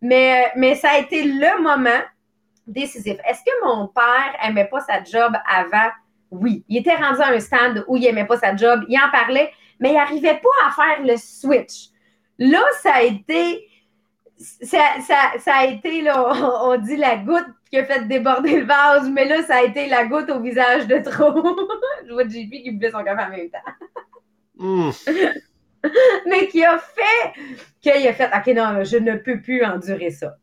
Mais, 0.01 0.53
mais 0.55 0.77
ça 0.77 0.91
a 0.91 0.99
été 0.99 1.25
le 1.25 1.61
moment 1.61 2.03
décisif. 2.69 3.17
Est-ce 3.29 3.41
que 3.41 3.67
mon 3.67 3.89
père 3.89 4.39
aimait 4.45 4.69
pas 4.71 4.81
sa 4.81 5.03
job 5.03 5.33
avant? 5.53 5.91
Oui. 6.31 6.65
Il 6.69 6.79
était 6.79 6.95
rendu 6.95 7.21
à 7.21 7.31
un 7.31 7.41
stand 7.41 7.85
où 7.89 7.97
il 7.97 8.07
aimait 8.07 8.27
pas 8.27 8.39
sa 8.39 8.55
job. 8.55 8.85
Il 8.89 8.97
en 8.97 9.11
parlait, 9.11 9.51
mais 9.81 9.91
il 9.91 9.97
n'arrivait 9.97 10.41
pas 10.41 10.69
à 10.69 10.71
faire 10.71 11.05
le 11.05 11.17
switch. 11.17 11.89
Là, 12.39 12.63
ça 12.81 12.95
a 12.95 13.03
été, 13.03 13.67
ça, 14.43 15.53
a 15.55 15.67
été, 15.67 16.03
là, 16.03 16.33
on, 16.65 16.77
dit 16.79 16.97
la 16.97 17.17
goutte 17.17 17.47
qui 17.71 17.79
a 17.79 17.85
fait 17.85 18.07
déborder 18.07 18.61
le 18.61 18.67
vase, 18.67 19.09
mais 19.11 19.25
là, 19.25 19.43
ça 19.43 19.57
a 19.57 19.63
été 19.63 19.89
la 19.89 20.07
goutte 20.07 20.31
au 20.31 20.41
visage 20.41 20.87
de 20.87 20.99
trop. 20.99 21.57
Je 22.07 22.13
vois 22.13 22.25
JP 22.25 22.51
qui 22.51 22.71
buvait 22.73 22.91
son 22.91 23.05
café 23.05 23.23
en 23.23 23.31
même 23.31 23.51
temps. 23.51 23.59
Hmm. 24.57 24.91
mais 26.27 26.49
qui 26.49 26.65
a 26.65 26.79
fait, 26.79 27.41
qu'il 27.81 28.07
a 28.07 28.13
fait, 28.13 28.31
OK, 28.35 28.55
non, 28.55 28.85
je 28.85 28.99
ne 28.99 29.17
peux 29.17 29.41
plus 29.41 29.65
endurer 29.65 30.11
ça. 30.11 30.37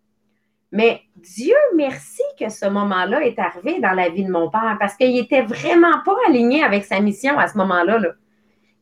Mais 0.71 1.01
Dieu 1.15 1.55
merci 1.75 2.21
que 2.39 2.49
ce 2.49 2.67
moment-là 2.67 3.21
est 3.21 3.39
arrivé 3.39 3.79
dans 3.79 3.93
la 3.93 4.09
vie 4.09 4.23
de 4.23 4.31
mon 4.31 4.49
père 4.51 4.77
parce 4.79 4.95
qu'il 4.95 5.13
n'était 5.13 5.41
vraiment 5.41 6.03
pas 6.05 6.15
aligné 6.27 6.63
avec 6.63 6.85
sa 6.85 6.99
mission 6.99 7.39
à 7.39 7.47
ce 7.47 7.57
moment-là. 7.57 7.97
Là 7.97 8.09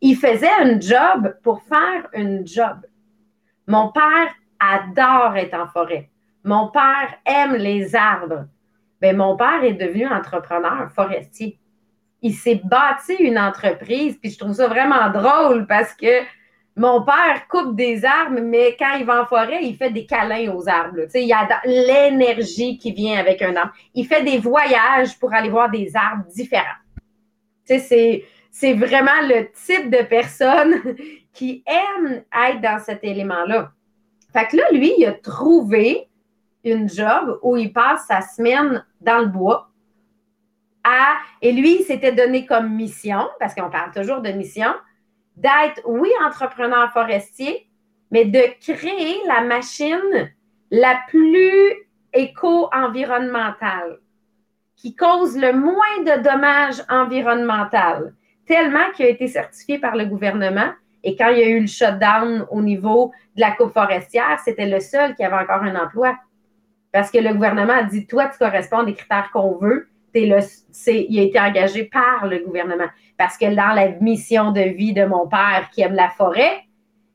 il 0.01 0.15
faisait 0.15 0.49
un 0.49 0.79
job 0.79 1.35
pour 1.43 1.61
faire 1.63 2.07
une 2.13 2.45
job. 2.47 2.77
Mon 3.67 3.91
père 3.91 4.33
adore 4.59 5.35
être 5.37 5.53
en 5.53 5.67
forêt. 5.67 6.09
Mon 6.43 6.69
père 6.69 7.13
aime 7.25 7.55
les 7.55 7.95
arbres. 7.95 8.45
Ben, 9.01 9.15
mon 9.15 9.35
père 9.35 9.63
est 9.63 9.73
devenu 9.73 10.07
entrepreneur 10.07 10.89
forestier. 10.91 11.59
Il 12.21 12.33
s'est 12.33 12.61
bâti 12.63 13.13
une 13.19 13.37
entreprise, 13.37 14.17
puis 14.17 14.31
je 14.31 14.39
trouve 14.39 14.53
ça 14.53 14.67
vraiment 14.67 15.09
drôle 15.11 15.67
parce 15.67 15.93
que 15.93 16.23
mon 16.75 17.03
père 17.03 17.47
coupe 17.49 17.75
des 17.75 18.05
arbres, 18.05 18.39
mais 18.41 18.75
quand 18.77 18.95
il 18.99 19.05
va 19.05 19.23
en 19.23 19.25
forêt, 19.25 19.63
il 19.63 19.75
fait 19.75 19.91
des 19.91 20.05
câlins 20.05 20.51
aux 20.53 20.67
arbres. 20.69 20.99
Il 21.13 21.27
y 21.27 21.33
a 21.33 21.47
l'énergie 21.65 22.77
qui 22.77 22.91
vient 22.91 23.19
avec 23.19 23.41
un 23.41 23.55
arbre. 23.55 23.73
Il 23.93 24.05
fait 24.05 24.23
des 24.23 24.37
voyages 24.37 25.17
pour 25.19 25.33
aller 25.33 25.49
voir 25.49 25.69
des 25.69 25.95
arbres 25.95 26.25
différents. 26.27 26.65
C'est 27.65 28.23
c'est 28.59 28.73
vraiment 28.73 29.21
le 29.21 29.51
type 29.51 29.91
de 29.91 30.03
personne 30.03 30.95
qui 31.33 31.63
aime 31.67 32.23
être 32.47 32.61
dans 32.61 32.79
cet 32.79 33.03
élément-là. 33.03 33.71
Fait 34.33 34.47
que 34.47 34.57
là, 34.57 34.63
lui, 34.71 34.93
il 34.97 35.05
a 35.05 35.13
trouvé 35.13 36.09
une 36.63 36.89
job 36.89 37.39
où 37.41 37.55
il 37.55 37.71
passe 37.71 38.05
sa 38.07 38.21
semaine 38.21 38.85
dans 39.01 39.19
le 39.19 39.27
bois. 39.27 39.69
Et 41.41 41.51
lui, 41.51 41.79
il 41.79 41.83
s'était 41.83 42.13
donné 42.13 42.45
comme 42.45 42.73
mission, 42.73 43.27
parce 43.39 43.53
qu'on 43.53 43.69
parle 43.69 43.91
toujours 43.91 44.21
de 44.21 44.29
mission, 44.29 44.73
d'être, 45.35 45.81
oui, 45.85 46.09
entrepreneur 46.25 46.91
forestier, 46.91 47.69
mais 48.09 48.25
de 48.25 48.41
créer 48.59 49.17
la 49.27 49.41
machine 49.41 50.31
la 50.71 50.97
plus 51.09 51.73
éco-environnementale, 52.13 53.99
qui 54.75 54.95
cause 54.95 55.37
le 55.37 55.53
moins 55.53 56.03
de 56.05 56.23
dommages 56.23 56.81
environnementaux 56.89 58.11
tellement 58.47 58.91
qu'il 58.95 59.05
a 59.05 59.09
été 59.09 59.27
certifié 59.27 59.77
par 59.77 59.95
le 59.95 60.05
gouvernement. 60.05 60.71
Et 61.07 61.15
quand 61.15 61.29
il 61.29 61.39
y 61.39 61.41
a 61.41 61.47
eu 61.47 61.61
le 61.61 61.67
shutdown 61.67 62.45
au 62.51 62.61
niveau 62.61 63.13
de 63.37 63.39
la 63.39 63.51
coupe 63.51 63.71
forestière, 63.71 64.41
c'était 64.43 64.67
le 64.67 64.81
seul 64.81 65.15
qui 65.15 65.23
avait 65.23 65.41
encore 65.41 65.63
un 65.63 65.73
emploi. 65.81 66.17
Parce 66.91 67.09
que 67.09 67.17
le 67.17 67.33
gouvernement 67.33 67.75
a 67.75 67.83
dit, 67.83 68.05
toi, 68.07 68.27
tu 68.27 68.37
corresponds 68.37 68.83
des 68.83 68.93
critères 68.93 69.29
qu'on 69.31 69.55
veut. 69.55 69.87
Il 70.13 70.33
a 70.33 70.41
été 71.21 71.39
engagé 71.39 71.85
par 71.85 72.27
le 72.27 72.39
gouvernement. 72.39 72.89
Parce 73.17 73.37
que 73.37 73.45
dans 73.45 73.73
la 73.73 73.91
mission 74.01 74.51
de 74.51 74.59
vie 74.59 74.91
de 74.91 75.05
mon 75.05 75.29
père 75.29 75.69
qui 75.71 75.79
aime 75.79 75.93
la 75.93 76.09
forêt, 76.09 76.65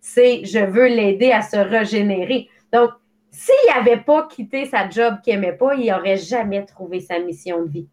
c'est 0.01 0.43
je 0.47 0.61
veux 0.61 0.87
l'aider 0.87 1.31
à 1.31 1.43
se 1.43 1.59
régénérer. 1.59 2.49
Donc, 2.73 2.93
s'il 3.31 3.75
n'avait 3.75 4.01
pas 4.01 4.27
quitté 4.27 4.65
sa 4.65 4.89
job 4.89 5.17
qu'il 5.23 5.35
n'aimait 5.35 5.53
pas, 5.53 5.75
il 5.75 5.91
n'aurait 5.91 6.17
jamais 6.17 6.65
trouvé 6.65 7.01
sa 7.01 7.19
mission 7.19 7.63
de 7.63 7.69
vie. 7.69 7.89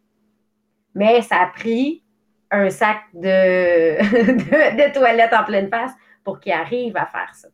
Mais 0.95 1.21
ça 1.23 1.41
a 1.41 1.47
pris 1.47 2.03
un 2.51 2.69
sac 2.69 3.01
de, 3.13 3.99
de, 4.01 4.93
toilette 4.93 5.33
en 5.33 5.43
pleine 5.43 5.69
face 5.69 5.91
pour 6.23 6.39
qu'il 6.39 6.51
arrive 6.51 6.97
à 6.97 7.05
faire 7.05 7.33
ça. 7.33 7.47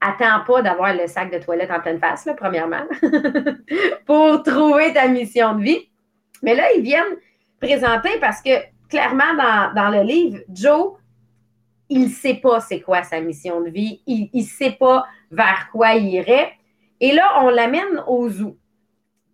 Attends 0.00 0.44
pas 0.46 0.62
d'avoir 0.62 0.94
le 0.94 1.06
sac 1.06 1.32
de 1.32 1.38
toilette 1.38 1.70
en 1.70 1.80
pleine 1.80 1.98
face, 1.98 2.28
premièrement, 2.36 2.84
pour 4.06 4.42
trouver 4.42 4.92
ta 4.92 5.08
mission 5.08 5.54
de 5.54 5.62
vie. 5.62 5.88
Mais 6.42 6.54
là, 6.54 6.72
ils 6.76 6.82
viennent 6.82 7.16
présenter 7.60 8.10
parce 8.20 8.42
que 8.42 8.50
clairement, 8.88 9.34
dans, 9.74 9.90
le 9.90 10.02
livre, 10.02 10.38
Joe, 10.52 10.92
il 11.88 12.04
ne 12.04 12.08
sait 12.08 12.34
pas 12.34 12.60
c'est 12.60 12.80
quoi 12.80 13.02
sa 13.02 13.20
mission 13.20 13.62
de 13.62 13.70
vie, 13.70 14.02
il 14.06 14.28
ne 14.34 14.42
sait 14.42 14.76
pas 14.78 15.06
vers 15.30 15.70
quoi 15.72 15.94
il 15.94 16.08
irait. 16.08 16.52
Et 17.00 17.12
là, 17.12 17.42
on 17.42 17.48
l'amène 17.48 18.02
au 18.06 18.28
zoo 18.28 18.56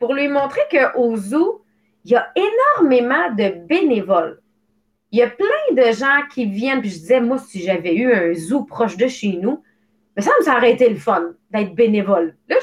pour 0.03 0.15
lui 0.15 0.27
montrer 0.27 0.63
qu'au 0.69 1.17
zoo, 1.17 1.65
il 2.05 2.11
y 2.11 2.17
a 2.17 2.33
énormément 2.35 3.31
de 3.31 3.65
bénévoles. 3.69 4.42
Il 5.13 5.19
y 5.19 5.23
a 5.23 5.29
plein 5.29 5.47
de 5.73 5.93
gens 5.93 6.21
qui 6.33 6.47
viennent, 6.47 6.81
puis 6.81 6.91
je 6.91 6.99
disais, 6.99 7.21
moi, 7.21 7.39
si 7.39 7.63
j'avais 7.63 7.95
eu 7.95 8.13
un 8.13 8.35
zoo 8.35 8.65
proche 8.65 8.97
de 8.97 9.09
chez 9.09 9.35
nous, 9.35 9.63
mais 10.17 10.23
ça 10.23 10.31
me 10.41 10.57
aurait 10.57 10.73
été 10.73 10.89
le 10.89 10.97
fun 10.97 11.33
d'être 11.51 11.75
bénévole. 11.75 12.35
Là, 12.49 12.57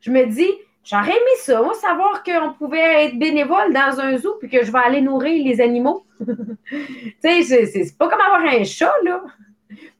je, 0.00 0.10
me 0.10 0.24
dis, 0.24 0.50
j'aurais 0.82 1.10
aimé 1.10 1.36
ça, 1.38 1.60
moi, 1.62 1.74
savoir 1.74 2.22
qu'on 2.22 2.54
pouvait 2.54 3.06
être 3.06 3.18
bénévole 3.18 3.72
dans 3.72 4.00
un 4.00 4.16
zoo 4.16 4.34
puis 4.40 4.48
que 4.48 4.64
je 4.64 4.72
vais 4.72 4.78
aller 4.78 5.02
nourrir 5.02 5.44
les 5.44 5.60
animaux. 5.60 6.04
tu 6.26 7.42
sais, 7.44 7.66
c'est 7.66 7.98
pas 7.98 8.08
comme 8.08 8.20
avoir 8.20 8.44
un 8.44 8.64
chat, 8.64 8.94
là. 9.04 9.22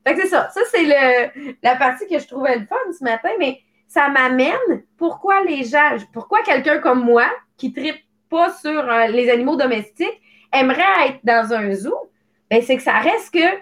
Fait 0.07 0.17
c'est 0.17 0.29
ça. 0.29 0.49
Ça, 0.51 0.61
c'est 0.71 0.87
la 1.63 1.77
partie 1.77 2.07
que 2.07 2.19
je 2.19 2.27
trouvais 2.27 2.59
le 2.59 2.67
fun 2.67 2.77
ce 2.99 3.05
matin, 3.05 3.31
mais 3.39 3.61
ça 3.87 4.09
m'amène 4.09 4.85
pourquoi 4.97 5.45
les 5.45 5.65
gens, 5.65 5.97
pourquoi 6.13 6.43
quelqu'un 6.43 6.79
comme 6.79 7.05
moi 7.05 7.27
qui 7.57 7.73
tripe 7.73 8.01
pas 8.31 8.53
sur 8.53 8.71
euh, 8.71 9.09
les 9.09 9.29
animaux 9.29 9.57
domestiques 9.57 10.21
aimerait 10.53 11.09
être 11.09 11.21
dans 11.25 11.53
un 11.53 11.73
zoo, 11.75 12.11
ben, 12.51 12.63
c'est 12.63 12.77
que 12.77 12.83
ça 12.83 12.99
reste 12.99 13.33
que 13.33 13.61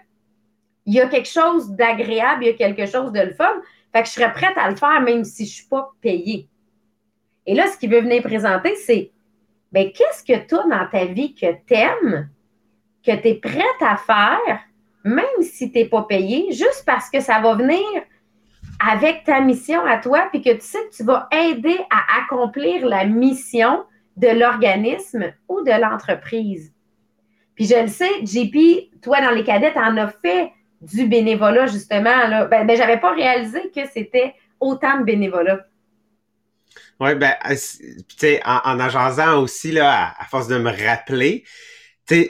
il 0.87 0.95
y 0.95 1.01
a 1.01 1.07
quelque 1.07 1.29
chose 1.29 1.71
d'agréable, 1.73 2.45
il 2.45 2.47
y 2.47 2.51
a 2.51 2.55
quelque 2.55 2.87
chose 2.87 3.13
de 3.13 3.31
fun. 3.37 3.61
Fait 3.93 4.03
que 4.03 4.09
je 4.09 4.13
serais 4.13 4.33
prête 4.33 4.57
à 4.57 4.71
le 4.71 4.77
faire 4.77 5.01
même 5.03 5.23
si 5.23 5.45
je 5.45 5.51
ne 5.51 5.55
suis 5.55 5.67
pas 5.67 5.91
payée. 6.01 6.49
Et 7.47 7.55
là, 7.55 7.67
ce 7.67 7.77
qu'il 7.77 7.91
veut 7.91 8.01
venir 8.01 8.23
présenter, 8.23 8.75
c'est 8.77 9.11
ben, 9.71 9.93
qu'est-ce 9.93 10.25
que 10.25 10.47
tu 10.47 10.55
as 10.55 10.63
dans 10.63 10.89
ta 10.91 11.05
vie 11.05 11.35
que 11.35 11.47
tu 11.67 11.75
aimes, 11.75 12.31
que 13.05 13.15
tu 13.17 13.29
es 13.29 13.35
prête 13.35 13.83
à 13.83 13.97
faire, 13.97 14.61
même 15.05 15.43
si 15.43 15.71
tu 15.71 15.79
n'es 15.79 15.85
pas 15.85 16.03
payé, 16.03 16.53
juste 16.53 16.85
parce 16.87 17.11
que 17.11 17.21
ça 17.21 17.39
va 17.41 17.55
venir 17.55 17.85
avec 18.81 19.25
ta 19.25 19.41
mission 19.41 19.85
à 19.85 19.99
toi, 19.99 20.29
puis 20.31 20.41
que 20.41 20.55
tu 20.55 20.61
sais 20.61 20.79
que 20.91 20.97
tu 20.97 21.05
vas 21.05 21.29
aider 21.33 21.79
à 21.91 22.23
accomplir 22.23 22.87
la 22.87 23.05
mission 23.05 23.85
de 24.17 24.29
l'organisme 24.29 25.33
ou 25.49 25.63
de 25.63 25.81
l'entreprise. 25.81 26.73
Puis 27.59 27.67
je 27.67 27.75
le 27.75 27.89
sais, 27.89 28.25
JP, 28.25 29.03
toi, 29.03 29.21
dans 29.21 29.33
les 29.33 29.43
cadets, 29.43 29.73
en 29.75 29.97
as 29.97 30.13
fait 30.23 30.53
du 30.81 31.09
bénévolat, 31.09 31.67
justement. 31.67 32.29
Là. 32.29 32.45
Ben, 32.45 32.65
ben 32.65 32.77
j'avais 32.77 33.01
pas 33.01 33.13
réalisé 33.13 33.73
que 33.75 33.81
c'était 33.93 34.37
autant 34.61 35.01
de 35.01 35.03
bénévolat. 35.03 35.67
Oui, 37.01 37.17
ben, 37.17 37.35
euh, 37.51 37.55
tu 37.55 38.17
sais, 38.17 38.41
en, 38.45 38.79
en 38.81 39.41
aussi, 39.41 39.73
là, 39.73 40.15
à, 40.17 40.25
force 40.27 40.47
de 40.47 40.57
me 40.57 40.71
rappeler, 40.71 41.43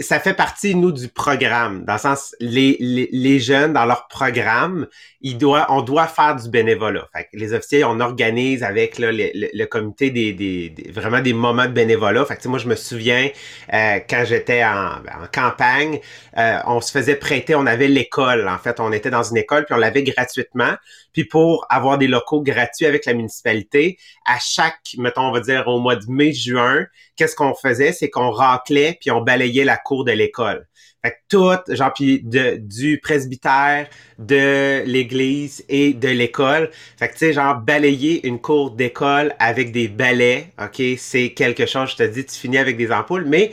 ça 0.01 0.19
fait 0.19 0.35
partie, 0.35 0.75
nous, 0.75 0.91
du 0.91 1.09
programme. 1.09 1.85
Dans 1.85 1.95
le 1.95 1.99
sens, 1.99 2.35
les, 2.41 2.77
les, 2.81 3.09
les 3.13 3.39
jeunes, 3.39 3.73
dans 3.73 3.85
leur 3.85 4.09
programme, 4.09 4.87
ils 5.21 5.39
doivent, 5.39 5.67
on 5.69 5.83
doit 5.83 6.07
faire 6.07 6.37
du 6.37 6.49
bénévolat. 6.49 7.09
Fait 7.15 7.29
les 7.33 7.53
officiers, 7.53 7.85
on 7.85 8.01
organise 8.01 8.63
avec 8.63 8.99
là, 8.99 9.13
le, 9.13 9.31
le, 9.35 9.65
comité 9.67 10.11
des, 10.11 10.33
des, 10.33 10.91
vraiment 10.91 11.21
des 11.21 11.33
moments 11.33 11.67
de 11.67 11.73
bénévolat. 11.73 12.25
Fait 12.25 12.37
que, 12.37 12.49
moi, 12.49 12.59
je 12.59 12.67
me 12.67 12.75
souviens, 12.75 13.29
euh, 13.73 13.99
quand 14.09 14.25
j'étais 14.27 14.65
en, 14.65 14.97
en, 14.97 15.27
campagne, 15.33 16.01
euh, 16.37 16.59
on 16.67 16.81
se 16.81 16.91
faisait 16.91 17.17
prêter, 17.17 17.55
on 17.55 17.67
avait 17.67 17.89
l'école. 17.89 18.49
En 18.49 18.59
fait, 18.59 18.81
on 18.81 18.93
était 18.93 19.11
dans 19.11 19.23
une 19.23 19.37
école, 19.37 19.65
puis 19.65 19.75
on 19.75 19.79
l'avait 19.79 20.03
gratuitement. 20.03 20.75
Puis 21.19 21.25
pour 21.25 21.67
avoir 21.69 21.99
des 21.99 22.07
locaux 22.07 22.43
gratuits 22.43 22.87
avec 22.87 23.05
la 23.05 23.13
municipalité, 23.13 23.99
à 24.25 24.39
chaque, 24.39 24.95
mettons, 24.99 25.23
on 25.23 25.33
va 25.33 25.41
dire 25.41 25.67
au 25.67 25.81
mois 25.81 25.97
de 25.97 26.05
mai, 26.07 26.33
juin, 26.33 26.87
qu'est-ce 27.17 27.35
qu'on 27.35 27.55
faisait? 27.55 27.91
C'est 27.91 28.09
qu'on 28.09 28.31
raclait 28.31 28.97
puis 29.01 29.11
on 29.11 29.21
balayait 29.21 29.65
la 29.65 29.77
cour 29.77 30.05
de 30.05 30.13
l'école. 30.13 30.69
Fait 31.05 31.11
que 31.11 31.17
tout, 31.29 31.75
genre, 31.75 31.93
puis 31.93 32.23
de, 32.23 32.55
du 32.61 33.01
presbytère, 33.01 33.89
de 34.21 34.85
l'église 34.85 35.65
et 35.69 35.93
de 35.93 36.09
l'école. 36.09 36.71
Fait 36.97 37.09
que, 37.09 37.15
tu 37.15 37.19
sais, 37.19 37.33
genre, 37.33 37.57
balayer 37.57 38.25
une 38.25 38.41
cour 38.41 38.71
d'école 38.71 39.35
avec 39.41 39.73
des 39.73 39.89
balais, 39.89 40.53
OK, 40.63 40.81
c'est 40.99 41.31
quelque 41.31 41.67
chose, 41.67 41.91
je 41.91 41.97
te 41.97 42.03
dis, 42.05 42.27
tu 42.27 42.37
finis 42.37 42.59
avec 42.59 42.77
des 42.77 42.93
ampoules, 42.93 43.25
mais 43.27 43.53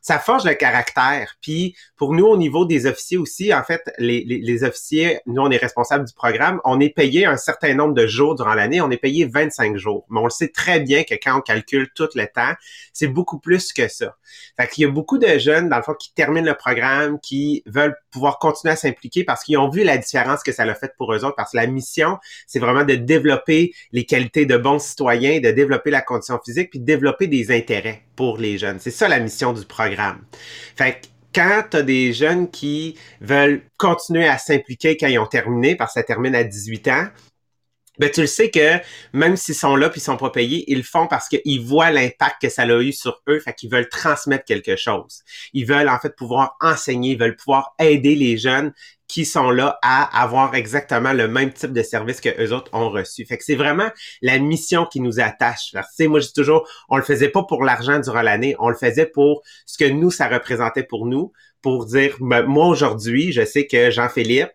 ça 0.00 0.18
forge 0.18 0.44
le 0.44 0.54
caractère. 0.54 1.36
Puis 1.40 1.76
pour 1.96 2.14
nous, 2.14 2.26
au 2.26 2.36
niveau 2.36 2.64
des 2.64 2.86
officiers 2.86 3.18
aussi, 3.18 3.52
en 3.52 3.62
fait, 3.62 3.82
les, 3.98 4.24
les, 4.24 4.64
officiers, 4.64 5.20
nous, 5.26 5.42
on 5.42 5.50
est 5.50 5.56
responsable 5.56 6.06
du 6.06 6.14
programme. 6.14 6.60
On 6.64 6.80
est 6.80 6.90
payé 6.90 7.26
un 7.26 7.36
certain 7.36 7.74
nombre 7.74 7.94
de 7.94 8.06
jours 8.06 8.34
durant 8.34 8.54
l'année. 8.54 8.80
On 8.80 8.90
est 8.90 8.96
payé 8.96 9.26
25 9.26 9.76
jours. 9.76 10.06
Mais 10.10 10.20
on 10.20 10.24
le 10.24 10.30
sait 10.30 10.48
très 10.48 10.80
bien 10.80 11.04
que 11.04 11.14
quand 11.14 11.38
on 11.38 11.40
calcule 11.40 11.88
tout 11.94 12.08
le 12.14 12.26
temps, 12.26 12.54
c'est 12.92 13.08
beaucoup 13.08 13.38
plus 13.38 13.72
que 13.72 13.88
ça. 13.88 14.16
Fait 14.58 14.68
qu'il 14.68 14.84
y 14.84 14.86
a 14.86 14.90
beaucoup 14.90 15.18
de 15.18 15.38
jeunes, 15.38 15.68
dans 15.68 15.76
le 15.76 15.82
fond, 15.82 15.94
qui 15.94 16.12
terminent 16.14 16.46
le 16.46 16.56
programme, 16.56 17.18
qui 17.20 17.62
veulent 17.66 17.96
pouvoir 18.10 18.38
continuer 18.38 18.72
à 18.72 18.76
s'impliquer 18.76 19.24
parce 19.24 19.44
qu'ils 19.44 19.58
ont 19.58 19.68
vu 19.68 19.84
la 19.84 19.98
différence 19.98 20.42
que 20.42 20.52
ça 20.52 20.62
a 20.62 20.74
fait 20.74 20.92
pour 20.96 21.12
eux 21.12 21.24
autres. 21.24 21.36
Parce 21.36 21.52
que 21.52 21.56
la 21.56 21.66
mission, 21.66 22.18
c'est 22.46 22.58
vraiment 22.58 22.84
de 22.84 22.94
développer 22.94 23.72
les 23.92 24.04
qualités 24.04 24.46
de 24.46 24.56
bons 24.56 24.78
citoyens, 24.78 25.40
de 25.40 25.50
développer 25.50 25.90
la 25.90 26.00
condition 26.00 26.38
physique, 26.44 26.70
puis 26.70 26.80
de 26.80 26.84
développer 26.84 27.26
des 27.26 27.50
intérêts 27.50 28.04
pour 28.20 28.36
les 28.36 28.58
jeunes. 28.58 28.78
C'est 28.80 28.90
ça 28.90 29.08
la 29.08 29.18
mission 29.18 29.54
du 29.54 29.64
programme. 29.64 30.22
Fait 30.76 31.00
que 31.00 31.06
quand 31.34 31.62
tu 31.70 31.78
as 31.78 31.82
des 31.82 32.12
jeunes 32.12 32.50
qui 32.50 32.98
veulent 33.22 33.62
continuer 33.78 34.28
à 34.28 34.36
s'impliquer 34.36 34.98
quand 34.98 35.06
ils 35.06 35.18
ont 35.18 35.26
terminé, 35.26 35.74
parce 35.74 35.94
que 35.94 36.00
ça 36.00 36.04
termine 36.04 36.34
à 36.34 36.44
18 36.44 36.88
ans, 36.88 37.06
ben 37.98 38.10
tu 38.10 38.20
le 38.20 38.26
sais 38.26 38.50
que 38.50 38.76
même 39.14 39.38
s'ils 39.38 39.54
sont 39.54 39.74
là 39.74 39.88
puis 39.88 40.02
ils 40.02 40.04
sont 40.04 40.18
pas 40.18 40.28
payés, 40.28 40.70
ils 40.70 40.76
le 40.76 40.82
font 40.82 41.06
parce 41.06 41.28
qu'ils 41.28 41.62
voient 41.62 41.90
l'impact 41.90 42.42
que 42.42 42.50
ça 42.50 42.64
a 42.64 42.82
eu 42.82 42.92
sur 42.92 43.22
eux, 43.26 43.40
fait 43.40 43.54
qu'ils 43.54 43.70
veulent 43.70 43.88
transmettre 43.88 44.44
quelque 44.44 44.76
chose. 44.76 45.22
Ils 45.54 45.64
veulent 45.64 45.88
en 45.88 45.98
fait 45.98 46.14
pouvoir 46.14 46.58
enseigner, 46.60 47.12
ils 47.12 47.18
veulent 47.18 47.36
pouvoir 47.36 47.74
aider 47.78 48.16
les 48.16 48.36
jeunes 48.36 48.74
qui 49.10 49.24
sont 49.24 49.50
là 49.50 49.76
à 49.82 50.22
avoir 50.22 50.54
exactement 50.54 51.12
le 51.12 51.26
même 51.26 51.52
type 51.52 51.72
de 51.72 51.82
service 51.82 52.20
que 52.20 52.28
eux 52.40 52.52
autres 52.52 52.70
ont 52.72 52.90
reçu. 52.90 53.26
Fait 53.26 53.36
que 53.36 53.44
c'est 53.44 53.56
vraiment 53.56 53.90
la 54.22 54.38
mission 54.38 54.86
qui 54.86 55.00
nous 55.00 55.18
attache. 55.18 55.74
Moi 56.00 56.20
je 56.20 56.26
dis 56.26 56.32
toujours, 56.32 56.68
on 56.88 56.96
le 56.96 57.02
faisait 57.02 57.28
pas 57.28 57.42
pour 57.42 57.64
l'argent 57.64 57.98
durant 57.98 58.22
l'année, 58.22 58.54
on 58.60 58.68
le 58.68 58.76
faisait 58.76 59.06
pour 59.06 59.42
ce 59.66 59.76
que 59.78 59.90
nous 59.90 60.12
ça 60.12 60.28
représentait 60.28 60.84
pour 60.84 61.06
nous, 61.06 61.32
pour 61.60 61.86
dire 61.86 62.16
ben, 62.20 62.42
moi 62.42 62.68
aujourd'hui, 62.68 63.32
je 63.32 63.44
sais 63.44 63.66
que 63.66 63.90
Jean-Philippe 63.90 64.52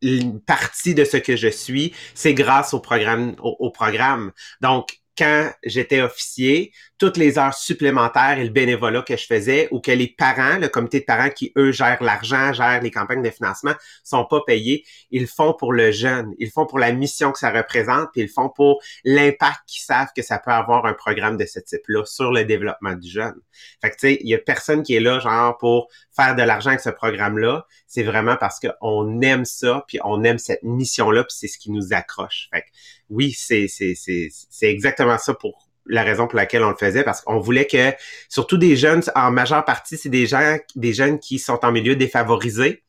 une 0.00 0.40
partie 0.40 0.94
de 0.94 1.04
ce 1.04 1.16
que 1.16 1.34
je 1.34 1.48
suis, 1.48 1.92
c'est 2.14 2.32
grâce 2.32 2.72
au 2.72 2.78
programme, 2.78 3.34
au, 3.40 3.70
programme. 3.70 4.30
Donc, 4.60 5.00
quand 5.18 5.50
j'étais 5.64 6.00
officier, 6.00 6.72
toutes 6.98 7.16
les 7.16 7.38
heures 7.38 7.54
supplémentaires 7.54 8.38
et 8.38 8.44
le 8.44 8.50
bénévolat 8.50 9.02
que 9.02 9.16
je 9.16 9.24
faisais 9.24 9.68
ou 9.70 9.80
que 9.80 9.92
les 9.92 10.08
parents, 10.08 10.58
le 10.58 10.68
comité 10.68 11.00
de 11.00 11.04
parents 11.04 11.30
qui, 11.30 11.52
eux, 11.56 11.70
gèrent 11.70 12.02
l'argent, 12.02 12.52
gèrent 12.52 12.82
les 12.82 12.90
campagnes 12.90 13.22
de 13.22 13.30
financement, 13.30 13.74
sont 14.02 14.24
pas 14.24 14.40
payés, 14.46 14.84
ils 15.10 15.28
font 15.28 15.54
pour 15.54 15.72
le 15.72 15.92
jeune, 15.92 16.34
ils 16.38 16.50
font 16.50 16.66
pour 16.66 16.78
la 16.78 16.92
mission 16.92 17.32
que 17.32 17.38
ça 17.38 17.50
représente, 17.50 18.08
puis 18.12 18.22
ils 18.22 18.28
font 18.28 18.48
pour 18.48 18.82
l'impact 19.04 19.60
qu'ils 19.66 19.82
savent 19.82 20.08
que 20.14 20.22
ça 20.22 20.38
peut 20.38 20.50
avoir 20.50 20.86
un 20.86 20.94
programme 20.94 21.36
de 21.36 21.46
ce 21.46 21.60
type-là 21.60 22.04
sur 22.04 22.32
le 22.32 22.44
développement 22.44 22.94
du 22.94 23.08
jeune. 23.08 23.40
Fait 23.80 23.90
que, 23.90 23.94
tu 23.94 24.08
sais, 24.08 24.18
il 24.20 24.28
y 24.28 24.34
a 24.34 24.38
personne 24.38 24.82
qui 24.82 24.94
est 24.94 25.00
là, 25.00 25.20
genre, 25.20 25.56
pour 25.58 25.88
faire 26.14 26.34
de 26.34 26.42
l'argent 26.42 26.70
avec 26.70 26.80
ce 26.80 26.90
programme-là. 26.90 27.66
C'est 27.86 28.02
vraiment 28.02 28.36
parce 28.36 28.60
qu'on 28.60 29.20
aime 29.22 29.44
ça, 29.44 29.84
puis 29.86 29.98
on 30.04 30.24
aime 30.24 30.38
cette 30.38 30.62
mission-là, 30.62 31.24
puis 31.24 31.36
c'est 31.38 31.48
ce 31.48 31.58
qui 31.58 31.70
nous 31.70 31.92
accroche. 31.92 32.48
Fait 32.52 32.62
que, 32.62 32.66
oui, 33.08 33.32
c'est, 33.32 33.68
c'est, 33.68 33.94
c'est, 33.94 34.28
c'est 34.30 34.70
exactement 34.70 35.16
ça 35.16 35.34
pour 35.34 35.67
la 35.88 36.02
raison 36.02 36.26
pour 36.26 36.36
laquelle 36.36 36.62
on 36.62 36.70
le 36.70 36.76
faisait, 36.76 37.02
parce 37.02 37.20
qu'on 37.20 37.38
voulait 37.38 37.66
que, 37.66 37.92
surtout 38.28 38.56
des 38.56 38.76
jeunes, 38.76 39.02
en 39.14 39.30
majeure 39.30 39.64
partie, 39.64 39.96
c'est 39.96 40.08
des 40.08 40.26
gens, 40.26 40.56
des 40.76 40.92
jeunes 40.92 41.18
qui 41.18 41.38
sont 41.38 41.58
en 41.64 41.72
milieu 41.72 41.96
défavorisé. 41.96 42.82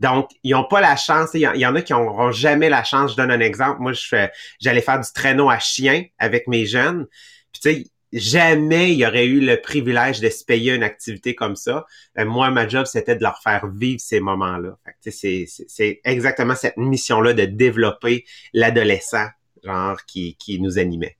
Donc, 0.00 0.30
ils 0.42 0.52
n'ont 0.52 0.64
pas 0.64 0.80
la 0.80 0.96
chance. 0.96 1.30
Il 1.34 1.40
y, 1.40 1.66
en 1.66 1.74
a 1.74 1.82
qui 1.82 1.92
n'auront 1.92 2.30
jamais 2.30 2.68
la 2.68 2.84
chance. 2.84 3.12
Je 3.12 3.16
donne 3.16 3.30
un 3.30 3.40
exemple. 3.40 3.80
Moi, 3.80 3.92
j'allais 4.60 4.80
faire 4.80 5.00
du 5.00 5.08
traîneau 5.12 5.50
à 5.50 5.58
chien 5.58 6.04
avec 6.18 6.46
mes 6.46 6.66
jeunes. 6.66 7.06
Puis, 7.52 7.62
tu 7.62 7.72
sais, 7.72 7.90
jamais 8.12 8.92
il 8.92 8.98
y 8.98 9.06
aurait 9.06 9.26
eu 9.26 9.40
le 9.40 9.60
privilège 9.60 10.20
de 10.20 10.28
se 10.28 10.44
payer 10.44 10.74
une 10.74 10.82
activité 10.82 11.34
comme 11.34 11.56
ça. 11.56 11.86
Euh, 12.18 12.24
moi, 12.24 12.50
ma 12.50 12.68
job, 12.68 12.86
c'était 12.86 13.16
de 13.16 13.22
leur 13.22 13.40
faire 13.42 13.66
vivre 13.68 14.00
ces 14.00 14.20
moments-là. 14.20 14.78
C'est 15.08 16.00
exactement 16.04 16.54
cette 16.54 16.76
mission-là 16.76 17.32
de 17.32 17.44
développer 17.44 18.24
l'adolescent 18.52 19.26
genre 19.64 20.04
qui, 20.06 20.36
qui 20.36 20.60
nous 20.60 20.78
animait. 20.78 21.16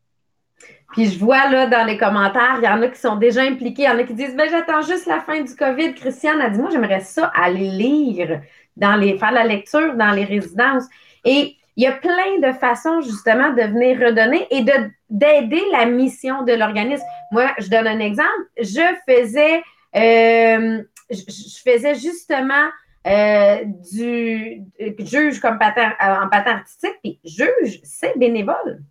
Puis 0.96 1.10
je 1.10 1.18
vois 1.18 1.50
là 1.50 1.66
dans 1.66 1.84
les 1.84 1.98
commentaires, 1.98 2.56
il 2.56 2.64
y 2.64 2.68
en 2.68 2.80
a 2.80 2.88
qui 2.88 2.98
sont 2.98 3.16
déjà 3.16 3.42
impliqués, 3.42 3.82
il 3.82 3.84
y 3.84 3.88
en 3.90 3.98
a 3.98 4.02
qui 4.04 4.14
disent 4.14 4.34
ben 4.34 4.48
j'attends 4.50 4.80
juste 4.80 5.04
la 5.04 5.20
fin 5.20 5.42
du 5.42 5.54
COVID. 5.54 5.92
Christiane 5.94 6.40
a 6.40 6.48
dit 6.48 6.58
moi 6.58 6.70
j'aimerais 6.72 7.00
ça 7.00 7.30
aller 7.34 7.68
lire 7.68 8.40
dans 8.78 8.96
les 8.96 9.18
faire 9.18 9.32
la 9.32 9.44
lecture 9.44 9.94
dans 9.94 10.12
les 10.12 10.24
résidences. 10.24 10.84
Et 11.26 11.56
il 11.76 11.84
y 11.84 11.86
a 11.86 11.92
plein 11.92 12.38
de 12.42 12.50
façons 12.52 13.02
justement 13.02 13.50
de 13.50 13.60
venir 13.60 13.98
redonner 13.98 14.46
et 14.50 14.62
de 14.62 14.72
d'aider 15.10 15.62
la 15.70 15.84
mission 15.84 16.44
de 16.44 16.54
l'organisme. 16.54 17.04
Moi, 17.30 17.44
je 17.58 17.68
donne 17.68 17.86
un 17.86 18.00
exemple. 18.00 18.30
Je 18.58 18.80
faisais 19.06 19.62
euh, 19.94 20.82
je, 21.10 21.60
faisais 21.62 21.94
justement 21.94 22.70
euh, 23.06 23.64
du 23.92 24.62
juge 25.00 25.40
comme 25.40 25.58
euh, 25.60 26.22
en 26.22 26.28
patin 26.30 26.52
artistique, 26.52 26.96
puis 27.02 27.20
juge, 27.22 27.80
c'est 27.84 28.18
bénévole. 28.18 28.82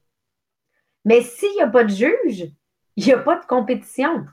Mais 1.05 1.21
s'il 1.21 1.53
n'y 1.53 1.61
a 1.61 1.67
pas 1.67 1.83
de 1.83 1.89
juge, 1.89 2.51
il 2.95 3.05
n'y 3.05 3.13
a 3.13 3.19
pas 3.19 3.37
de 3.37 3.45
compétition. 3.45 4.25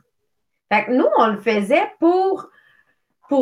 Fait 0.72 0.86
que 0.86 0.92
nous, 0.92 1.06
on 1.18 1.26
le 1.28 1.40
faisait 1.40 1.92
pour, 2.00 2.48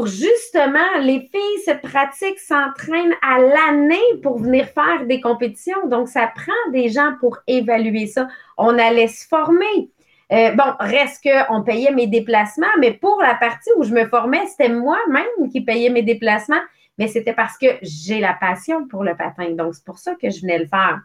justement, 0.06 0.99
les 1.00 1.20
filles 1.32 1.64
se 1.64 1.72
pratiquent, 1.80 2.38
s'entraînent 2.38 3.14
à 3.22 3.38
l'année 3.38 4.20
pour 4.22 4.38
venir 4.38 4.66
faire 4.66 5.06
des 5.06 5.20
compétitions. 5.20 5.87
Donc, 5.87 6.08
ça 6.08 6.30
prend 6.34 6.72
des 6.72 6.88
gens 6.88 7.14
pour 7.20 7.38
évaluer 7.46 8.06
ça. 8.06 8.28
On 8.56 8.78
allait 8.78 9.08
se 9.08 9.26
former. 9.26 9.90
Euh, 10.32 10.52
bon, 10.52 10.75
reste 10.78 11.25
qu'on 11.25 11.62
payait 11.62 11.92
mes 11.92 12.06
déplacements, 12.06 12.66
mais 12.78 12.92
pour 12.92 13.20
la 13.20 13.34
partie 13.34 13.70
où 13.76 13.82
je 13.82 13.92
me 13.92 14.06
formais, 14.06 14.46
c'était 14.46 14.68
moi-même 14.68 15.50
qui 15.50 15.60
payais 15.60 15.90
mes 15.90 16.02
déplacements, 16.02 16.62
mais 16.99 17.08
c'était 17.08 17.32
parce 17.32 17.58
que 17.58 17.66
j'ai 17.82 18.20
la 18.20 18.34
passion 18.34 18.87
pour 18.87 19.02
le 19.02 19.16
patin. 19.16 19.50
Donc, 19.50 19.75
c'est 19.75 19.84
pour 19.84 19.99
ça 19.99 20.14
que 20.14 20.30
je 20.30 20.42
venais 20.42 20.58
le 20.58 20.66
faire. 20.66 21.00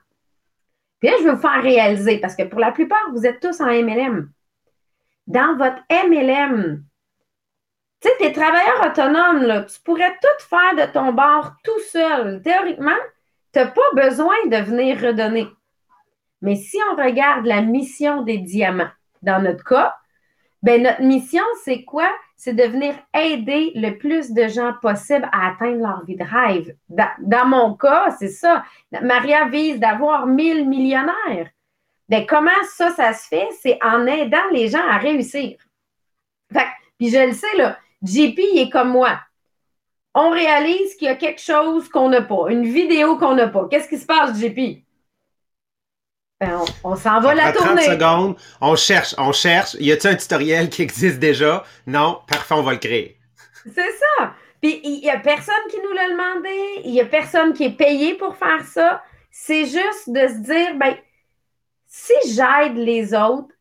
Là, 1.05 1.11
je 1.19 1.23
veux 1.23 1.33
vous 1.33 1.41
faire 1.41 1.61
réaliser, 1.61 2.17
parce 2.17 2.35
que 2.35 2.43
pour 2.43 2.59
la 2.59 2.71
plupart, 2.71 3.11
vous 3.11 3.25
êtes 3.25 3.39
tous 3.39 3.61
en 3.61 3.67
MLM. 3.67 4.29
Dans 5.27 5.55
votre 5.55 5.81
MLM, 5.89 6.83
tu 8.01 8.09
sais, 8.09 8.15
tes 8.17 8.33
travailleurs 8.33 8.87
autonomes, 8.87 9.43
là, 9.43 9.63
tu 9.63 9.79
pourrais 9.81 10.17
tout 10.21 10.45
faire 10.47 10.75
de 10.75 10.91
ton 10.91 11.13
bord 11.13 11.53
tout 11.63 11.79
seul. 11.91 12.41
Théoriquement, 12.41 12.97
tu 13.53 13.59
n'as 13.59 13.67
pas 13.67 13.81
besoin 13.93 14.35
de 14.47 14.57
venir 14.57 14.99
redonner. 14.99 15.47
Mais 16.41 16.55
si 16.55 16.77
on 16.91 16.95
regarde 16.95 17.45
la 17.45 17.61
mission 17.61 18.23
des 18.23 18.39
diamants, 18.39 18.91
dans 19.21 19.41
notre 19.41 19.63
cas, 19.63 19.95
ben 20.63 20.81
notre 20.81 21.01
mission, 21.01 21.43
c'est 21.63 21.83
quoi? 21.83 22.09
C'est 22.35 22.53
de 22.53 22.63
venir 22.63 22.95
aider 23.13 23.71
le 23.75 23.97
plus 23.97 24.31
de 24.31 24.47
gens 24.47 24.73
possible 24.81 25.27
à 25.31 25.49
atteindre 25.49 25.81
leur 25.81 26.05
vie 26.05 26.17
de 26.17 26.23
rêve. 26.23 26.75
Dans, 26.89 27.47
mon 27.47 27.75
cas, 27.75 28.11
c'est 28.19 28.29
ça. 28.29 28.63
Maria 29.01 29.47
vise 29.47 29.79
d'avoir 29.79 30.27
1000 30.27 30.67
millionnaires. 30.67 31.49
Ben, 32.09 32.25
comment 32.25 32.51
ça, 32.75 32.91
ça 32.91 33.13
se 33.13 33.27
fait? 33.27 33.47
C'est 33.61 33.79
en 33.83 34.05
aidant 34.05 34.49
les 34.51 34.67
gens 34.67 34.85
à 34.87 34.97
réussir. 34.97 35.57
Fait, 36.53 36.67
puis 36.99 37.09
je 37.09 37.27
le 37.27 37.33
sais, 37.33 37.57
là, 37.57 37.77
JP, 38.03 38.37
il 38.37 38.59
est 38.59 38.69
comme 38.69 38.89
moi. 38.89 39.19
On 40.13 40.29
réalise 40.29 40.95
qu'il 40.95 41.07
y 41.07 41.11
a 41.11 41.15
quelque 41.15 41.41
chose 41.41 41.89
qu'on 41.89 42.09
n'a 42.09 42.21
pas, 42.21 42.49
une 42.49 42.65
vidéo 42.65 43.17
qu'on 43.17 43.35
n'a 43.35 43.47
pas. 43.47 43.67
Qu'est-ce 43.69 43.89
qui 43.89 43.97
se 43.97 44.05
passe, 44.05 44.39
JP? 44.39 44.84
Ben, 46.41 46.59
on, 46.83 46.95
s'en 46.97 47.21
va 47.21 47.33
la 47.33 47.53
tourner. 47.53 47.83
30 47.85 47.93
secondes, 47.93 48.35
on 48.59 48.75
cherche, 48.75 49.15
on 49.17 49.31
cherche. 49.31 49.75
Y 49.79 49.93
a-t-il 49.93 50.13
un 50.13 50.15
tutoriel 50.17 50.69
qui 50.69 50.81
existe 50.81 51.17
déjà? 51.17 51.63
Non, 51.87 52.19
parfait, 52.27 52.55
on 52.55 52.61
va 52.61 52.73
le 52.73 52.77
créer. 52.77 53.17
C'est 53.63 53.91
ça. 53.91 54.33
Puis 54.61 54.81
il 54.83 55.03
y 55.03 55.09
a 55.09 55.17
personne 55.19 55.55
qui 55.69 55.77
nous 55.81 55.93
l'a 55.93 56.09
demandé, 56.09 56.81
il 56.83 56.93
y 56.93 56.99
a 56.99 57.05
personne 57.05 57.53
qui 57.53 57.63
est 57.65 57.77
payé 57.77 58.15
pour 58.15 58.35
faire 58.35 58.65
ça. 58.65 59.01
C'est 59.31 59.65
juste 59.65 60.07
de 60.09 60.27
se 60.27 60.41
dire, 60.43 60.75
ben, 60.75 60.95
si 61.87 62.13
j'aide 62.27 62.75
les 62.75 63.13
autres, 63.13 63.53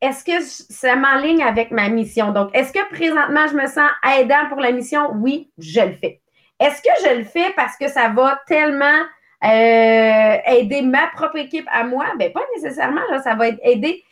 est-ce 0.00 0.24
que 0.24 0.40
ça 0.40 0.96
m'enligne 0.96 1.42
avec 1.42 1.70
ma 1.70 1.90
mission? 1.90 2.32
Donc, 2.32 2.50
est-ce 2.54 2.72
que 2.72 2.88
présentement, 2.88 3.46
je 3.46 3.54
me 3.54 3.66
sens 3.66 3.90
aidant 4.16 4.48
pour 4.48 4.58
la 4.58 4.72
mission? 4.72 5.12
Oui, 5.16 5.50
je 5.58 5.80
le 5.80 5.92
fais. 5.92 6.22
Est-ce 6.58 6.80
que 6.80 7.08
je 7.08 7.18
le 7.18 7.24
fais 7.24 7.52
parce 7.56 7.76
que 7.76 7.88
ça 7.88 8.08
va 8.08 8.40
tellement 8.46 9.04
euh, 9.44 10.36
aider 10.46 10.82
ma 10.82 11.08
propre 11.08 11.36
équipe 11.36 11.66
à 11.70 11.84
moi, 11.84 12.06
ben 12.18 12.32
pas 12.32 12.42
nécessairement, 12.54 13.02
là, 13.10 13.20
ça 13.20 13.34
va 13.34 13.48
être 13.48 13.60
aider. 13.64 14.04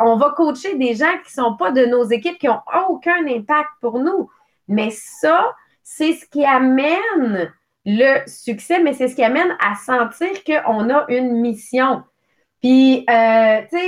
on 0.00 0.16
va 0.16 0.30
coacher 0.36 0.76
des 0.76 0.94
gens 0.94 1.12
qui 1.24 1.38
ne 1.38 1.44
sont 1.44 1.56
pas 1.56 1.70
de 1.70 1.86
nos 1.86 2.04
équipes, 2.04 2.38
qui 2.38 2.46
n'ont 2.46 2.60
aucun 2.88 3.26
impact 3.26 3.70
pour 3.80 3.98
nous. 3.98 4.28
Mais 4.66 4.90
ça, 4.90 5.54
c'est 5.82 6.14
ce 6.14 6.26
qui 6.26 6.44
amène 6.44 7.52
le 7.86 8.26
succès, 8.26 8.82
mais 8.82 8.94
c'est 8.94 9.08
ce 9.08 9.14
qui 9.14 9.22
amène 9.22 9.56
à 9.60 9.74
sentir 9.74 10.30
qu'on 10.44 10.90
a 10.90 11.04
une 11.08 11.40
mission. 11.40 12.02
Puis, 12.60 13.04
euh, 13.10 13.60
tu 13.70 13.78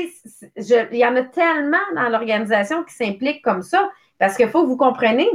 sais, 0.58 0.88
il 0.92 0.98
y 0.98 1.06
en 1.06 1.16
a 1.16 1.22
tellement 1.22 1.78
dans 1.94 2.10
l'organisation 2.10 2.84
qui 2.84 2.94
s'impliquent 2.94 3.42
comme 3.42 3.62
ça, 3.62 3.90
parce 4.18 4.36
qu'il 4.36 4.48
faut 4.50 4.62
que 4.62 4.68
vous 4.68 4.76
compreniez 4.76 5.30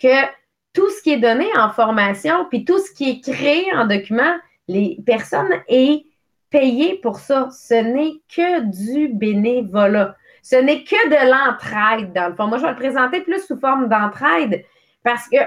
que 0.00 0.24
tout 0.72 0.88
ce 0.90 1.02
qui 1.02 1.12
est 1.12 1.18
donné 1.18 1.48
en 1.58 1.70
formation, 1.70 2.46
puis 2.48 2.64
tout 2.64 2.78
ce 2.78 2.92
qui 2.92 3.10
est 3.10 3.20
créé 3.20 3.66
en 3.74 3.86
document, 3.86 4.36
les 4.70 4.98
personnes 5.04 5.52
aient 5.68 6.04
payé 6.50 6.98
pour 7.02 7.18
ça. 7.18 7.48
Ce 7.50 7.74
n'est 7.74 8.20
que 8.34 8.60
du 8.60 9.08
bénévolat. 9.08 10.16
Ce 10.42 10.56
n'est 10.56 10.84
que 10.84 11.08
de 11.08 11.30
l'entraide, 11.30 12.12
dans 12.12 12.28
le 12.28 12.34
fond. 12.34 12.46
Moi, 12.46 12.58
je 12.58 12.62
vais 12.62 12.70
le 12.70 12.76
présenter 12.76 13.20
plus 13.20 13.44
sous 13.44 13.58
forme 13.58 13.88
d'entraide 13.88 14.64
parce 15.02 15.28
que 15.28 15.38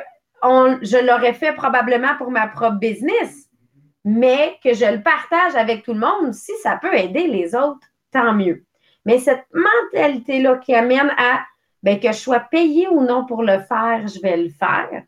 je 0.81 1.05
l'aurais 1.05 1.33
fait 1.33 1.53
probablement 1.53 2.15
pour 2.17 2.29
ma 2.29 2.47
propre 2.47 2.77
business, 2.77 3.49
mais 4.03 4.57
que 4.63 4.73
je 4.73 4.85
le 4.85 5.01
partage 5.01 5.55
avec 5.55 5.83
tout 5.83 5.93
le 5.93 5.99
monde, 5.99 6.33
si 6.33 6.51
ça 6.61 6.77
peut 6.81 6.93
aider 6.93 7.27
les 7.27 7.55
autres, 7.55 7.87
tant 8.11 8.33
mieux. 8.33 8.65
Mais 9.05 9.19
cette 9.19 9.45
mentalité-là 9.53 10.57
qui 10.57 10.75
amène 10.75 11.11
à 11.17 11.41
ben, 11.81 11.99
que 11.99 12.07
je 12.07 12.17
sois 12.17 12.39
payé 12.39 12.87
ou 12.87 13.01
non 13.01 13.25
pour 13.25 13.43
le 13.43 13.59
faire, 13.59 14.05
je 14.07 14.21
vais 14.21 14.37
le 14.37 14.49
faire, 14.49 15.03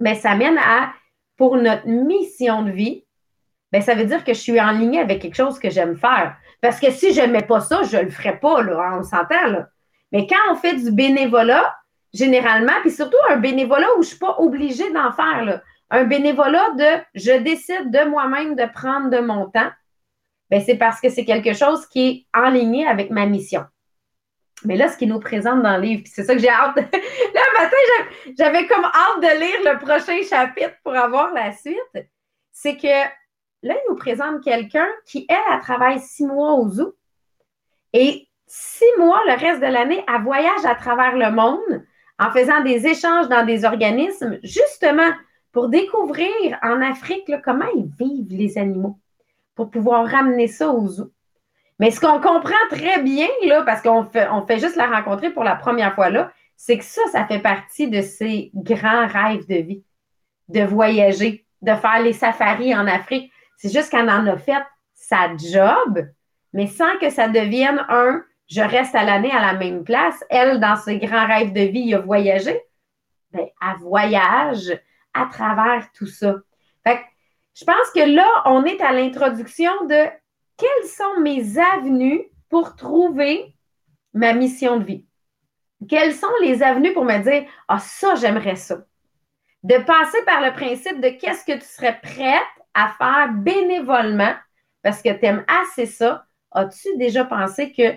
mais 0.00 0.16
ça 0.16 0.32
amène 0.32 0.58
à, 0.58 0.92
pour 1.36 1.56
notre 1.56 1.86
mission 1.86 2.62
de 2.62 2.70
vie, 2.70 3.04
ben, 3.72 3.80
ça 3.80 3.94
veut 3.94 4.04
dire 4.04 4.22
que 4.22 4.34
je 4.34 4.38
suis 4.38 4.60
en 4.60 4.70
ligne 4.70 4.98
avec 4.98 5.22
quelque 5.22 5.34
chose 5.34 5.58
que 5.58 5.70
j'aime 5.70 5.96
faire. 5.96 6.36
Parce 6.60 6.78
que 6.78 6.90
si 6.90 7.14
je 7.14 7.20
n'aimais 7.20 7.42
pas 7.42 7.60
ça, 7.60 7.82
je 7.82 7.96
ne 7.96 8.02
le 8.02 8.10
ferais 8.10 8.38
pas, 8.38 8.62
là, 8.62 8.98
on 8.98 9.02
s'entend. 9.02 9.46
Là. 9.46 9.68
Mais 10.12 10.26
quand 10.26 10.52
on 10.52 10.56
fait 10.56 10.74
du 10.74 10.92
bénévolat, 10.92 11.74
généralement, 12.12 12.72
puis 12.82 12.90
surtout 12.90 13.16
un 13.30 13.36
bénévolat 13.36 13.86
où 13.96 14.02
je 14.02 14.08
ne 14.08 14.10
suis 14.10 14.18
pas 14.18 14.36
obligée 14.38 14.92
d'en 14.92 15.10
faire, 15.12 15.44
là. 15.44 15.62
un 15.90 16.04
bénévolat 16.04 16.70
de 16.76 17.02
je 17.14 17.32
décide 17.38 17.90
de 17.90 18.04
moi-même 18.04 18.54
de 18.54 18.66
prendre 18.72 19.08
de 19.08 19.20
mon 19.20 19.46
temps, 19.46 19.70
ben, 20.50 20.60
c'est 20.60 20.76
parce 20.76 21.00
que 21.00 21.08
c'est 21.08 21.24
quelque 21.24 21.54
chose 21.54 21.86
qui 21.86 22.08
est 22.08 22.38
en 22.38 22.50
ligne 22.50 22.86
avec 22.86 23.10
ma 23.10 23.24
mission. 23.24 23.64
Mais 24.64 24.76
là, 24.76 24.88
ce 24.88 24.98
qu'il 24.98 25.08
nous 25.08 25.18
présente 25.18 25.62
dans 25.62 25.76
le 25.76 25.82
livre, 25.82 26.02
c'est 26.06 26.24
ça 26.24 26.34
que 26.34 26.40
j'ai 26.40 26.50
hâte. 26.50 26.76
là, 26.76 26.82
matin, 27.58 27.76
j'avais 28.38 28.66
comme 28.66 28.84
hâte 28.84 29.20
de 29.20 29.40
lire 29.40 29.72
le 29.72 29.78
prochain 29.78 30.22
chapitre 30.28 30.76
pour 30.84 30.94
avoir 30.94 31.32
la 31.32 31.52
suite. 31.52 31.78
C'est 32.52 32.76
que 32.76 33.21
Là, 33.62 33.74
il 33.74 33.90
nous 33.90 33.96
présente 33.96 34.42
quelqu'un 34.42 34.88
qui, 35.06 35.26
elle, 35.28 35.36
elle 35.52 35.60
travaille 35.60 36.00
six 36.00 36.26
mois 36.26 36.54
au 36.54 36.68
zoo. 36.68 36.94
Et 37.92 38.28
six 38.46 38.84
mois, 38.98 39.20
le 39.26 39.38
reste 39.38 39.60
de 39.60 39.66
l'année, 39.66 40.04
elle 40.08 40.22
voyage 40.22 40.64
à 40.64 40.74
travers 40.74 41.16
le 41.16 41.30
monde 41.30 41.84
en 42.18 42.30
faisant 42.30 42.62
des 42.62 42.86
échanges 42.86 43.28
dans 43.28 43.44
des 43.44 43.64
organismes, 43.64 44.38
justement 44.42 45.10
pour 45.52 45.68
découvrir 45.68 46.58
en 46.62 46.80
Afrique 46.80 47.30
comment 47.44 47.68
ils 47.76 47.90
vivent 47.98 48.36
les 48.36 48.58
animaux, 48.58 48.98
pour 49.54 49.70
pouvoir 49.70 50.06
ramener 50.06 50.48
ça 50.48 50.70
au 50.70 50.88
zoo. 50.88 51.10
Mais 51.78 51.90
ce 51.90 52.00
qu'on 52.00 52.20
comprend 52.20 52.54
très 52.70 53.02
bien, 53.02 53.28
là, 53.46 53.62
parce 53.62 53.82
qu'on 53.82 54.04
fait, 54.04 54.28
fait 54.46 54.58
juste 54.58 54.76
la 54.76 54.86
rencontrer 54.86 55.30
pour 55.30 55.44
la 55.44 55.56
première 55.56 55.94
fois 55.94 56.10
là, 56.10 56.32
c'est 56.56 56.78
que 56.78 56.84
ça, 56.84 57.02
ça 57.10 57.26
fait 57.26 57.40
partie 57.40 57.88
de 57.88 58.00
ses 58.02 58.50
grands 58.54 59.06
rêves 59.06 59.46
de 59.48 59.56
vie, 59.56 59.84
de 60.48 60.62
voyager, 60.62 61.44
de 61.60 61.74
faire 61.74 62.00
les 62.02 62.12
safaris 62.12 62.74
en 62.74 62.86
Afrique. 62.86 63.32
C'est 63.62 63.72
juste 63.72 63.90
qu'elle 63.90 64.10
en 64.10 64.26
a 64.26 64.36
fait 64.36 64.64
sa 64.92 65.36
job, 65.36 66.04
mais 66.52 66.66
sans 66.66 66.98
que 66.98 67.10
ça 67.10 67.28
devienne 67.28 67.86
un 67.88 68.24
je 68.48 68.60
reste 68.60 68.94
à 68.96 69.04
l'année 69.04 69.30
à 69.30 69.40
la 69.40 69.54
même 69.54 69.84
place. 69.84 70.22
Elle, 70.28 70.58
dans 70.58 70.76
ses 70.76 70.98
grands 70.98 71.26
rêves 71.26 71.52
de 71.52 71.60
vie, 71.60 71.84
il 71.86 71.94
a 71.94 72.00
voyagé. 72.00 72.60
Bien, 73.30 73.46
elle 73.62 73.78
voyage 73.78 74.78
à 75.14 75.26
travers 75.26 75.90
tout 75.94 76.08
ça. 76.08 76.34
Fait 76.84 77.00
je 77.54 77.64
pense 77.64 77.90
que 77.94 78.00
là, 78.00 78.26
on 78.46 78.64
est 78.64 78.80
à 78.80 78.92
l'introduction 78.92 79.86
de 79.86 80.06
quelles 80.56 80.88
sont 80.88 81.20
mes 81.20 81.56
avenues 81.56 82.24
pour 82.50 82.74
trouver 82.74 83.54
ma 84.12 84.32
mission 84.34 84.78
de 84.78 84.84
vie? 84.84 85.06
Quelles 85.88 86.14
sont 86.14 86.26
les 86.42 86.62
avenues 86.62 86.92
pour 86.92 87.04
me 87.04 87.18
dire 87.18 87.48
Ah, 87.68 87.78
ça, 87.78 88.16
j'aimerais 88.16 88.56
ça. 88.56 88.78
De 89.62 89.76
passer 89.78 90.22
par 90.26 90.42
le 90.42 90.52
principe 90.52 91.00
de 91.00 91.10
qu'est-ce 91.10 91.44
que 91.44 91.58
tu 91.58 91.64
serais 91.64 91.98
prête 92.02 92.61
à 92.74 92.88
faire 92.98 93.32
bénévolement 93.32 94.34
parce 94.82 95.02
que 95.02 95.12
tu 95.12 95.24
aimes 95.26 95.44
assez 95.46 95.86
ça, 95.86 96.24
as-tu 96.52 96.88
déjà 96.96 97.24
pensé 97.24 97.72
que 97.72 97.94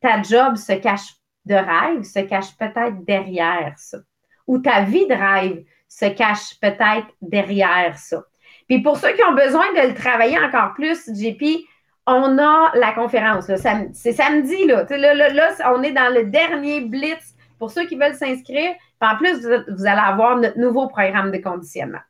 ta 0.00 0.22
job 0.22 0.56
se 0.56 0.72
cache 0.72 1.14
de 1.44 1.54
rêve, 1.54 2.02
se 2.02 2.20
cache 2.20 2.56
peut-être 2.58 3.04
derrière 3.04 3.74
ça? 3.76 3.98
Ou 4.46 4.58
ta 4.58 4.82
vie 4.82 5.06
de 5.06 5.14
rêve 5.14 5.64
se 5.88 6.06
cache 6.06 6.58
peut-être 6.60 7.06
derrière 7.20 7.96
ça? 7.96 8.24
Puis 8.68 8.82
pour 8.82 8.96
ceux 8.96 9.12
qui 9.12 9.22
ont 9.24 9.34
besoin 9.34 9.72
de 9.74 9.88
le 9.88 9.94
travailler 9.94 10.38
encore 10.38 10.74
plus, 10.74 11.08
JP, 11.14 11.66
on 12.06 12.38
a 12.38 12.72
la 12.74 12.92
conférence. 12.92 13.46
C'est 13.46 14.12
samedi, 14.12 14.66
là. 14.66 14.84
Là, 14.90 15.54
on 15.74 15.82
est 15.82 15.92
dans 15.92 16.12
le 16.12 16.24
dernier 16.24 16.82
blitz 16.82 17.34
pour 17.58 17.70
ceux 17.70 17.86
qui 17.86 17.96
veulent 17.96 18.14
s'inscrire. 18.14 18.74
En 19.00 19.16
plus, 19.16 19.46
vous 19.68 19.86
allez 19.86 20.00
avoir 20.00 20.36
notre 20.38 20.58
nouveau 20.58 20.88
programme 20.88 21.30
de 21.30 21.38
conditionnement. 21.38 22.00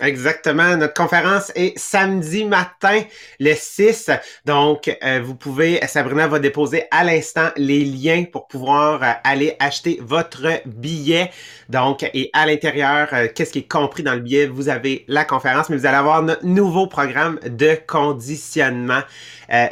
Exactement. 0.00 0.76
Notre 0.76 0.94
conférence 0.94 1.50
est 1.56 1.76
samedi 1.76 2.44
matin, 2.44 3.02
le 3.40 3.52
6. 3.54 4.10
Donc, 4.44 4.96
euh, 5.02 5.20
vous 5.24 5.34
pouvez, 5.34 5.80
Sabrina 5.88 6.28
va 6.28 6.38
déposer 6.38 6.84
à 6.92 7.02
l'instant 7.02 7.48
les 7.56 7.84
liens 7.84 8.24
pour 8.30 8.46
pouvoir 8.46 9.02
euh, 9.02 9.06
aller 9.24 9.56
acheter 9.58 9.98
votre 10.00 10.46
billet. 10.66 11.32
Donc, 11.68 12.08
et 12.14 12.30
à 12.32 12.46
l'intérieur, 12.46 13.08
euh, 13.12 13.26
qu'est-ce 13.34 13.52
qui 13.52 13.58
est 13.58 13.68
compris 13.68 14.04
dans 14.04 14.14
le 14.14 14.20
billet? 14.20 14.46
Vous 14.46 14.68
avez 14.68 15.04
la 15.08 15.24
conférence, 15.24 15.68
mais 15.68 15.76
vous 15.76 15.86
allez 15.86 15.96
avoir 15.96 16.22
notre 16.22 16.46
nouveau 16.46 16.86
programme 16.86 17.40
de 17.44 17.76
conditionnement. 17.86 19.02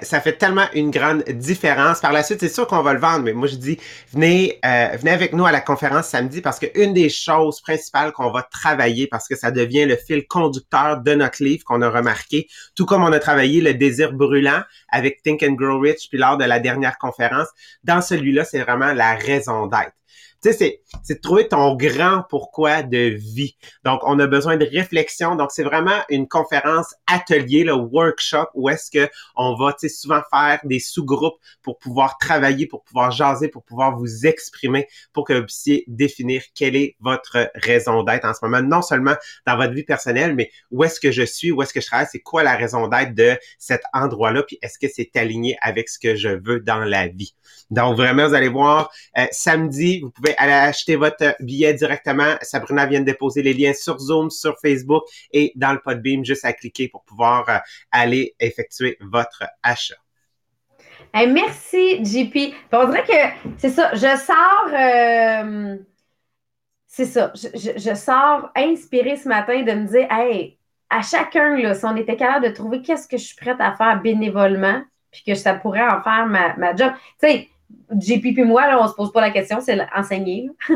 ça 0.03 0.21
fait 0.23 0.33
tellement 0.33 0.67
une 0.73 0.91
grande 0.91 1.23
différence. 1.29 2.01
Par 2.01 2.13
la 2.13 2.23
suite, 2.23 2.41
c'est 2.41 2.49
sûr 2.49 2.67
qu'on 2.67 2.83
va 2.83 2.95
le 2.95 2.99
vendre, 2.99 3.25
mais 3.25 3.35
moi, 3.35 3.47
je 3.47 3.57
dis, 3.57 3.79
venez, 4.13 4.59
venez 4.63 5.11
avec 5.11 5.35
nous 5.35 5.45
à 5.45 5.53
la 5.53 5.61
conférence 5.61 6.07
samedi 6.07 6.41
parce 6.41 6.59
qu'une 6.59 6.95
des 6.95 7.11
choses 7.11 7.61
principales 7.61 8.13
qu'on 8.13 8.31
va 8.31 8.43
travailler, 8.43 9.07
parce 9.07 9.29
que 9.29 9.37
ça 9.37 9.51
devient 9.51 9.85
le 9.85 9.97
fil 9.97 10.16
conducteur 10.25 11.01
de 11.03 11.15
notre 11.15 11.43
livre 11.43 11.65
qu'on 11.65 11.83
a 11.83 11.91
remarqué, 11.91 12.49
tout 12.75 12.87
comme 12.87 13.03
on 13.03 13.13
a 13.13 13.19
travaillé 13.19 13.61
le 13.61 13.75
désir 13.75 14.13
brûlant 14.13 14.63
avec 14.89 15.23
Think 15.23 15.43
and 15.43 15.53
Grow 15.53 15.81
Rich, 15.81 16.09
puis 16.09 16.19
lors 16.19 16.37
de 16.37 16.45
la 16.45 16.61
dernière 16.61 16.99
conférence. 16.99 17.49
Dans 17.85 18.01
celui-là, 18.01 18.45
c'est 18.45 18.61
vraiment 18.61 18.93
la 18.93 19.15
raison 19.15 19.67
d'être. 19.67 19.93
C'est 20.53 20.81
de 21.09 21.21
trouver 21.21 21.49
ton 21.49 21.75
grand 21.77 22.23
pourquoi 22.29 22.83
de 22.83 23.15
vie. 23.17 23.57
Donc, 23.85 24.01
on 24.05 24.19
a 24.19 24.27
besoin 24.27 24.57
de 24.57 24.65
réflexion. 24.65 25.37
Donc, 25.37 25.51
c'est 25.53 25.63
vraiment 25.63 26.01
une 26.09 26.29
conférence 26.29 26.95
atelier, 27.07 27.65
le 27.65 27.75
workshop, 27.75 28.47
où 28.55 28.69
est-ce 28.69 28.91
que 28.91 29.11
on 29.37 29.55
va, 29.57 29.73
tu 29.73 29.89
sais, 29.89 29.89
souvent 29.89 30.21
faire 30.31 30.61
des 30.65 30.81
sous-groupes 30.81 31.39
pour 31.63 31.79
pouvoir 31.79 32.19
travailler, 32.19 32.67
pour 32.67 32.83
pouvoir 32.85 33.11
jaser, 33.11 33.49
pour 33.49 33.65
pouvoir 33.65 33.97
vous 33.97 34.27
exprimer, 34.27 34.89
pour 35.13 35.25
que 35.25 35.35
vous 35.35 35.45
puissiez 35.45 35.85
définir 35.87 36.43
quelle 36.55 36.77
est 36.77 36.97
votre 37.01 37.51
raison 37.55 38.03
d'être 38.03 38.25
en 38.25 38.35
ce 38.35 38.41
moment, 38.43 38.63
non 38.63 38.83
seulement 38.83 39.15
dans 39.47 39.57
votre 39.57 39.73
vie 39.73 39.85
personnelle, 39.85 40.35
mais 40.35 40.51
où 40.71 40.85
est-ce 40.85 41.01
que 41.01 41.11
je 41.11 41.23
suis, 41.23 41.53
où 41.53 41.63
est-ce 41.63 41.73
que 41.73 41.81
je 41.81 41.87
travaille, 41.87 42.09
c'est 42.11 42.21
quoi 42.21 42.43
la 42.43 42.57
raison 42.57 42.89
d'être 42.89 43.15
de 43.15 43.37
cet 43.59 43.83
endroit-là, 43.93 44.43
puis 44.43 44.59
est-ce 44.63 44.79
que 44.79 44.87
c'est 44.93 45.15
aligné 45.17 45.57
avec 45.61 45.89
ce 45.89 45.99
que 45.99 46.17
je 46.17 46.29
veux 46.29 46.61
dans 46.61 46.85
la 46.85 47.09
vie. 47.09 47.35
Donc, 47.71 47.97
vraiment, 47.97 48.29
vous 48.29 48.35
allez 48.35 48.49
voir, 48.49 48.91
euh, 49.19 49.27
samedi, 49.31 50.01
vous 50.01 50.11
pouvez 50.11 50.36
aller 50.37 50.53
acheter 50.53 50.97
votre 50.97 51.37
billet 51.41 51.75
directement. 51.75 52.35
Sabrina 52.43 52.87
vient 52.87 53.01
de 53.01 53.05
déposer 53.05 53.43
les 53.43 53.55
liens 53.55 53.75
sur 53.75 53.99
Zoom, 53.99 54.31
sur 54.31 54.59
Facebook 54.61 55.05
et 55.33 55.53
dans 55.57 55.73
le 55.73 55.81
Podbeam, 55.81 56.25
juste 56.25 56.45
à 56.45 56.53
cliquer 56.53 56.89
pour 56.89 57.05
pouvoir 57.05 57.49
euh, 57.49 57.59
aller 57.91 58.35
effectuer 58.41 58.97
votre 59.01 59.45
achat. 59.63 59.97
merci, 61.15 62.05
JP. 62.05 62.55
On 62.73 62.89
dirait 62.89 63.05
que 63.05 63.51
c'est 63.59 63.71
ça, 63.71 63.95
je 63.95 64.17
sors. 64.17 64.71
Euh, 64.73 65.77
c'est 66.87 67.05
ça, 67.05 67.33
je, 67.35 67.95
sors 67.95 68.51
inspirée 68.57 69.17
ce 69.17 69.29
matin 69.29 69.63
de 69.63 69.73
me 69.73 69.87
dire, 69.87 70.07
hey, 70.11 70.59
à 70.89 71.03
chacun, 71.03 71.57
là, 71.59 71.75
si 71.75 71.85
on 71.85 71.97
était 71.97 72.17
capable 72.17 72.47
de 72.47 72.53
trouver 72.53 72.81
qu'est-ce 72.81 73.07
que 73.07 73.19
je 73.19 73.25
suis 73.25 73.37
prête 73.37 73.61
à 73.61 73.75
faire 73.75 74.01
bénévolement, 74.01 74.83
puis 75.13 75.23
que 75.27 75.35
ça 75.35 75.55
pourrait 75.55 75.87
en 75.87 76.03
faire 76.03 76.27
ma, 76.27 76.57
ma 76.57 76.75
job. 76.75 76.93
Tu 77.21 77.29
sais, 77.29 77.49
JP 77.91 78.39
et 78.39 78.45
moi, 78.45 78.67
là, 78.67 78.83
on 78.83 78.89
se 78.89 78.95
pose 78.95 79.13
pas 79.13 79.21
la 79.21 79.31
question, 79.31 79.61
c'est 79.61 79.79
enseigner. 79.95 80.51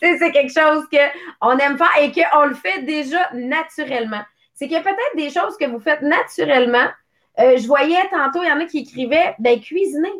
c'est 0.00 0.32
quelque 0.32 0.52
chose 0.52 0.86
qu'on 0.90 1.58
aime 1.58 1.76
faire 1.76 1.90
et 2.00 2.12
qu'on 2.12 2.44
le 2.46 2.54
fait 2.54 2.82
déjà 2.82 3.30
naturellement. 3.34 4.22
C'est 4.54 4.66
qu'il 4.66 4.76
y 4.76 4.80
a 4.80 4.82
peut-être 4.82 5.16
des 5.16 5.30
choses 5.30 5.56
que 5.56 5.66
vous 5.66 5.80
faites 5.80 6.02
naturellement. 6.02 6.86
Euh, 7.40 7.56
je 7.56 7.66
voyais 7.66 8.08
tantôt, 8.10 8.42
il 8.42 8.48
y 8.48 8.52
en 8.52 8.60
a 8.60 8.66
qui 8.66 8.78
écrivaient 8.78 9.34
ben, 9.38 9.60
cuisiner. 9.60 10.12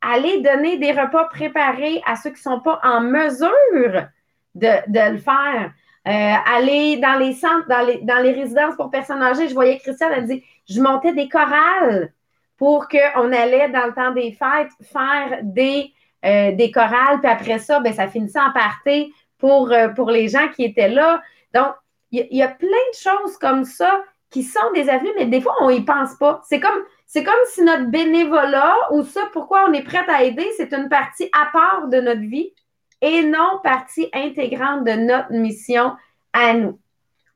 Aller 0.00 0.40
donner 0.40 0.78
des 0.78 0.92
repas 0.92 1.24
préparés 1.26 2.00
à 2.06 2.16
ceux 2.16 2.30
qui 2.30 2.36
ne 2.36 2.54
sont 2.54 2.60
pas 2.60 2.80
en 2.84 3.00
mesure 3.00 4.06
de, 4.54 5.12
le 5.12 5.18
faire. 5.18 5.72
Euh, 6.06 6.54
aller 6.56 6.98
dans 6.98 7.18
les 7.18 7.34
centres, 7.34 7.68
dans 7.68 7.84
les, 7.84 7.98
dans 8.02 8.22
les 8.22 8.32
résidences 8.32 8.76
pour 8.76 8.90
personnes 8.90 9.22
âgées. 9.22 9.48
Je 9.48 9.54
voyais 9.54 9.78
Christiane, 9.78 10.12
elle 10.14 10.26
dit 10.26 10.44
Je 10.68 10.80
montais 10.80 11.12
des 11.12 11.28
chorales 11.28 12.12
pour 12.58 12.88
qu'on 12.88 13.32
allait, 13.32 13.68
dans 13.70 13.86
le 13.86 13.94
temps 13.94 14.10
des 14.10 14.32
fêtes, 14.32 14.72
faire 14.82 15.38
des, 15.42 15.92
euh, 16.24 16.52
des 16.52 16.70
chorales, 16.72 17.20
puis 17.22 17.30
après 17.30 17.58
ça, 17.60 17.80
ben, 17.80 17.94
ça 17.94 18.08
finissait 18.08 18.40
en 18.40 18.52
partie 18.52 19.14
pour, 19.38 19.72
euh, 19.72 19.88
pour 19.88 20.10
les 20.10 20.28
gens 20.28 20.48
qui 20.48 20.64
étaient 20.64 20.88
là. 20.88 21.22
Donc, 21.54 21.72
il 22.10 22.26
y, 22.30 22.42
a 22.42 22.48
plein 22.48 22.68
de 22.68 22.96
choses 22.96 23.36
comme 23.38 23.64
ça 23.64 24.02
qui 24.30 24.42
sont 24.42 24.72
des 24.74 24.88
avenues, 24.88 25.12
mais 25.18 25.26
des 25.26 25.40
fois, 25.40 25.54
on 25.60 25.70
n'y 25.70 25.82
pense 25.84 26.14
pas. 26.16 26.40
C'est 26.48 26.58
comme, 26.58 26.82
c'est 27.06 27.22
comme 27.22 27.34
si 27.46 27.62
notre 27.62 27.84
bénévolat 27.84 28.74
ou 28.92 29.02
ça, 29.04 29.28
pourquoi 29.32 29.66
on 29.68 29.72
est 29.72 29.82
prêt 29.82 30.04
à 30.08 30.24
aider, 30.24 30.46
c'est 30.56 30.72
une 30.72 30.88
partie 30.88 31.30
à 31.38 31.46
part 31.52 31.88
de 31.88 32.00
notre 32.00 32.22
vie 32.22 32.52
et 33.00 33.22
non 33.24 33.60
partie 33.62 34.08
intégrante 34.12 34.84
de 34.84 34.92
notre 34.92 35.32
mission 35.32 35.92
à 36.32 36.54
nous. 36.54 36.80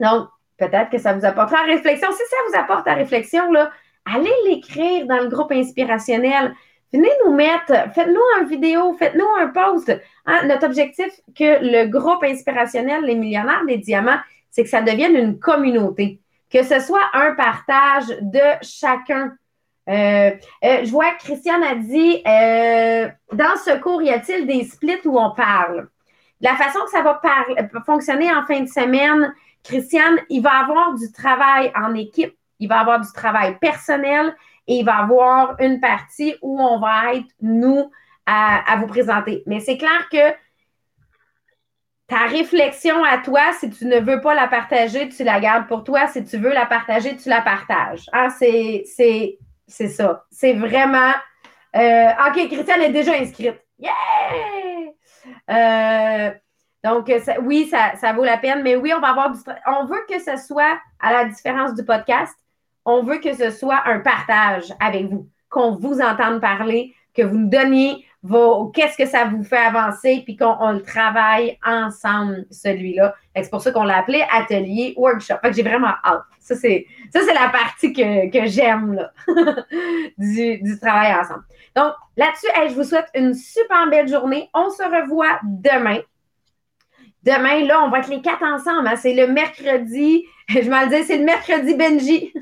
Donc, 0.01 0.29
peut-être 0.59 0.91
que 0.91 0.99
ça 0.99 1.13
vous 1.13 1.25
apportera 1.25 1.61
à 1.61 1.65
réflexion. 1.65 2.11
Si 2.11 2.19
ça 2.19 2.37
vous 2.49 2.59
apporte 2.59 2.89
à 2.89 2.95
réflexion, 2.95 3.53
là, 3.53 3.71
allez 4.05 4.33
l'écrire 4.47 5.07
dans 5.07 5.19
le 5.19 5.29
groupe 5.29 5.53
inspirationnel. 5.53 6.55
Venez 6.93 7.11
nous 7.25 7.35
mettre, 7.35 7.73
faites-nous 7.95 8.21
une 8.41 8.49
vidéo, 8.49 8.95
faites-nous 8.99 9.29
un 9.41 9.49
post. 9.49 9.91
Hein, 10.27 10.47
notre 10.47 10.67
objectif 10.67 11.09
que 11.35 11.59
le 11.63 11.87
groupe 11.87 12.23
inspirationnel, 12.23 13.05
les 13.05 13.15
millionnaires 13.15 13.65
des 13.67 13.79
diamants, 13.79 14.19
c'est 14.51 14.65
que 14.65 14.69
ça 14.69 14.83
devienne 14.83 15.17
une 15.17 15.39
communauté, 15.39 16.21
que 16.53 16.63
ce 16.63 16.81
soit 16.81 17.11
un 17.15 17.35
partage 17.35 18.09
de 18.21 18.41
chacun. 18.61 19.33
Euh, 19.89 20.31
euh, 20.65 20.85
je 20.85 20.91
vois 20.91 21.13
que 21.13 21.25
Christiane 21.25 21.63
a 21.63 21.75
dit 21.75 22.23
euh, 22.27 23.09
dans 23.33 23.57
ce 23.65 23.81
cours, 23.81 24.03
y 24.03 24.11
a-t-il 24.11 24.47
des 24.47 24.65
splits 24.65 25.01
où 25.07 25.19
on 25.19 25.35
parle? 25.35 25.89
La 26.43 26.55
façon 26.57 26.81
que 26.85 26.91
ça 26.91 27.03
va 27.03 27.21
fonctionner 27.87 28.31
en 28.31 28.45
fin 28.45 28.61
de 28.61 28.69
semaine, 28.69 29.35
Christiane, 29.65 30.19
il 30.29 30.43
va 30.43 30.61
avoir 30.61 30.95
du 30.95 31.11
travail 31.11 31.73
en 31.75 31.95
équipe 31.95 32.37
il 32.63 32.69
va 32.69 32.79
avoir 32.79 33.01
du 33.01 33.11
travail 33.13 33.59
personnel 33.59 34.35
et 34.69 34.77
il 34.77 34.85
va 34.85 34.99
avoir 34.99 35.57
une 35.59 35.81
partie 35.81 36.37
où 36.43 36.63
on 36.63 36.79
va 36.79 37.15
être, 37.15 37.27
nous, 37.41 37.91
à, 38.25 38.77
vous 38.79 38.87
présenter. 38.87 39.43
Mais 39.47 39.59
c'est 39.59 39.77
clair 39.77 40.09
que 40.11 40.33
ta 42.07 42.27
réflexion 42.27 43.03
à 43.03 43.19
toi, 43.19 43.53
si 43.59 43.69
tu 43.69 43.85
ne 43.87 43.99
veux 43.99 44.21
pas 44.21 44.35
la 44.35 44.47
partager, 44.47 45.09
tu 45.09 45.25
la 45.25 45.41
gardes 45.41 45.67
pour 45.67 45.83
toi. 45.83 46.07
Si 46.07 46.25
tu 46.25 46.37
veux 46.37 46.53
la 46.53 46.67
partager, 46.67 47.17
tu 47.17 47.29
la 47.29 47.41
partages. 47.41 48.09
Ah, 48.13 48.29
c'est, 48.31 48.85
ça. 49.67 50.25
C'est 50.31 50.53
vraiment. 50.53 51.13
Euh, 51.75 52.11
OK, 52.29 52.49
Christiane 52.49 52.83
est 52.83 52.93
déjà 52.93 53.15
inscrite. 53.15 53.61
Yeah! 53.81 53.91
Euh, 55.51 56.31
donc, 56.85 57.11
oui, 57.43 57.67
ça, 57.67 57.97
ça, 57.97 58.13
vaut 58.13 58.25
la 58.25 58.37
peine, 58.37 58.63
mais 58.63 58.77
oui, 58.77 58.93
on 58.97 59.01
va 59.01 59.09
avoir 59.09 59.31
du. 59.31 59.39
On 59.67 59.87
veut 59.87 60.05
que 60.09 60.21
ce 60.21 60.37
soit, 60.37 60.79
à 61.01 61.13
la 61.13 61.25
différence 61.25 61.75
du 61.75 61.85
podcast, 61.85 62.35
on 62.85 63.03
veut 63.03 63.19
que 63.19 63.35
ce 63.35 63.51
soit 63.51 63.83
un 63.87 64.01
partage 64.01 64.73
avec 64.81 65.07
vous, 65.07 65.29
qu'on 65.49 65.77
vous 65.77 66.01
entende 66.01 66.41
parler, 66.41 66.95
que 67.15 67.23
vous 67.23 67.37
nous 67.37 67.49
donniez 67.49 68.05
vos 68.23 68.69
qu'est-ce 68.69 68.97
que 68.97 69.07
ça 69.07 69.25
vous 69.25 69.43
fait 69.43 69.57
avancer, 69.57 70.23
puis 70.25 70.37
qu'on 70.37 70.73
le 70.73 70.83
travaille 70.83 71.59
ensemble, 71.65 72.47
celui-là. 72.51 73.15
C'est 73.35 73.51
pour 73.51 73.61
ça 73.61 73.73
qu'on 73.73 73.85
l'a 73.85 73.99
appelé 73.99 74.25
atelier 74.33 74.95
workshop. 74.97 75.35
Fait 75.43 75.51
que 75.51 75.57
j'ai 75.57 75.63
vraiment 75.63 75.95
hâte. 76.05 76.23
Ça, 76.39 76.57
c'est, 76.57 76.87
la 77.13 77.49
partie 77.51 77.93
que, 77.93 78.47
j'aime 78.47 79.09
du, 80.19 80.79
travail 80.81 81.15
ensemble. 81.15 81.45
Donc, 81.75 81.93
là-dessus, 82.17 82.47
je 82.69 82.75
vous 82.75 82.85
souhaite 82.85 83.09
une 83.15 83.35
super 83.35 83.89
belle 83.91 84.09
journée. 84.09 84.49
On 84.55 84.71
se 84.71 84.83
revoit 84.83 85.41
demain. 85.43 85.99
Demain, 87.23 87.65
là, 87.65 87.85
on 87.85 87.91
va 87.91 88.01
être 88.01 88.09
les 88.09 88.21
quatre 88.21 88.43
ensemble. 88.43 88.89
Hein. 88.89 88.97
C'est 88.97 89.15
le 89.15 89.29
mercredi. 89.29 90.25
Je 90.49 90.69
m'en 90.69 90.85
disais, 90.85 91.05
c'est 91.05 91.19
le 91.19 91.25
mercredi 91.25 91.75
Benji. 91.75 92.33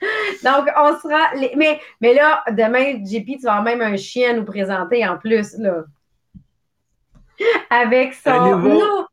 Donc, 0.44 0.68
on 0.76 0.98
sera. 0.98 1.30
Mais, 1.56 1.80
mais 2.00 2.14
là, 2.14 2.42
demain, 2.50 3.04
JP, 3.04 3.38
tu 3.38 3.42
vas 3.42 3.56
avoir 3.56 3.62
même 3.62 3.82
un 3.82 3.96
chien 3.96 4.30
à 4.30 4.32
nous 4.34 4.44
présenter 4.44 5.06
en 5.06 5.18
plus, 5.18 5.56
là. 5.58 5.84
Avec 7.70 8.14
son 8.14 8.56
nouveau, 8.56 9.06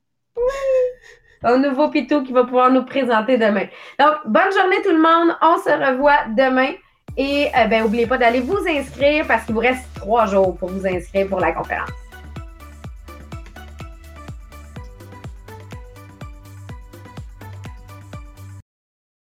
nouveau 1.43 1.89
pitou 1.89 2.23
qui 2.23 2.33
va 2.33 2.43
pouvoir 2.43 2.71
nous 2.71 2.83
présenter 2.83 3.37
demain. 3.37 3.67
Donc, 3.99 4.15
bonne 4.25 4.51
journée 4.51 4.81
tout 4.83 4.91
le 4.91 5.01
monde. 5.01 5.35
On 5.41 5.57
se 5.57 5.69
revoit 5.69 6.25
demain. 6.35 6.73
Et 7.15 7.47
euh, 7.57 7.65
ben, 7.67 7.83
n'oubliez 7.83 8.05
pas 8.05 8.17
d'aller 8.17 8.41
vous 8.41 8.59
inscrire 8.67 9.25
parce 9.27 9.45
qu'il 9.45 9.55
vous 9.55 9.61
reste 9.61 9.87
trois 9.95 10.27
jours 10.27 10.55
pour 10.57 10.69
vous 10.69 10.85
inscrire 10.85 11.27
pour 11.27 11.39
la 11.39 11.51
conférence. 11.51 12.06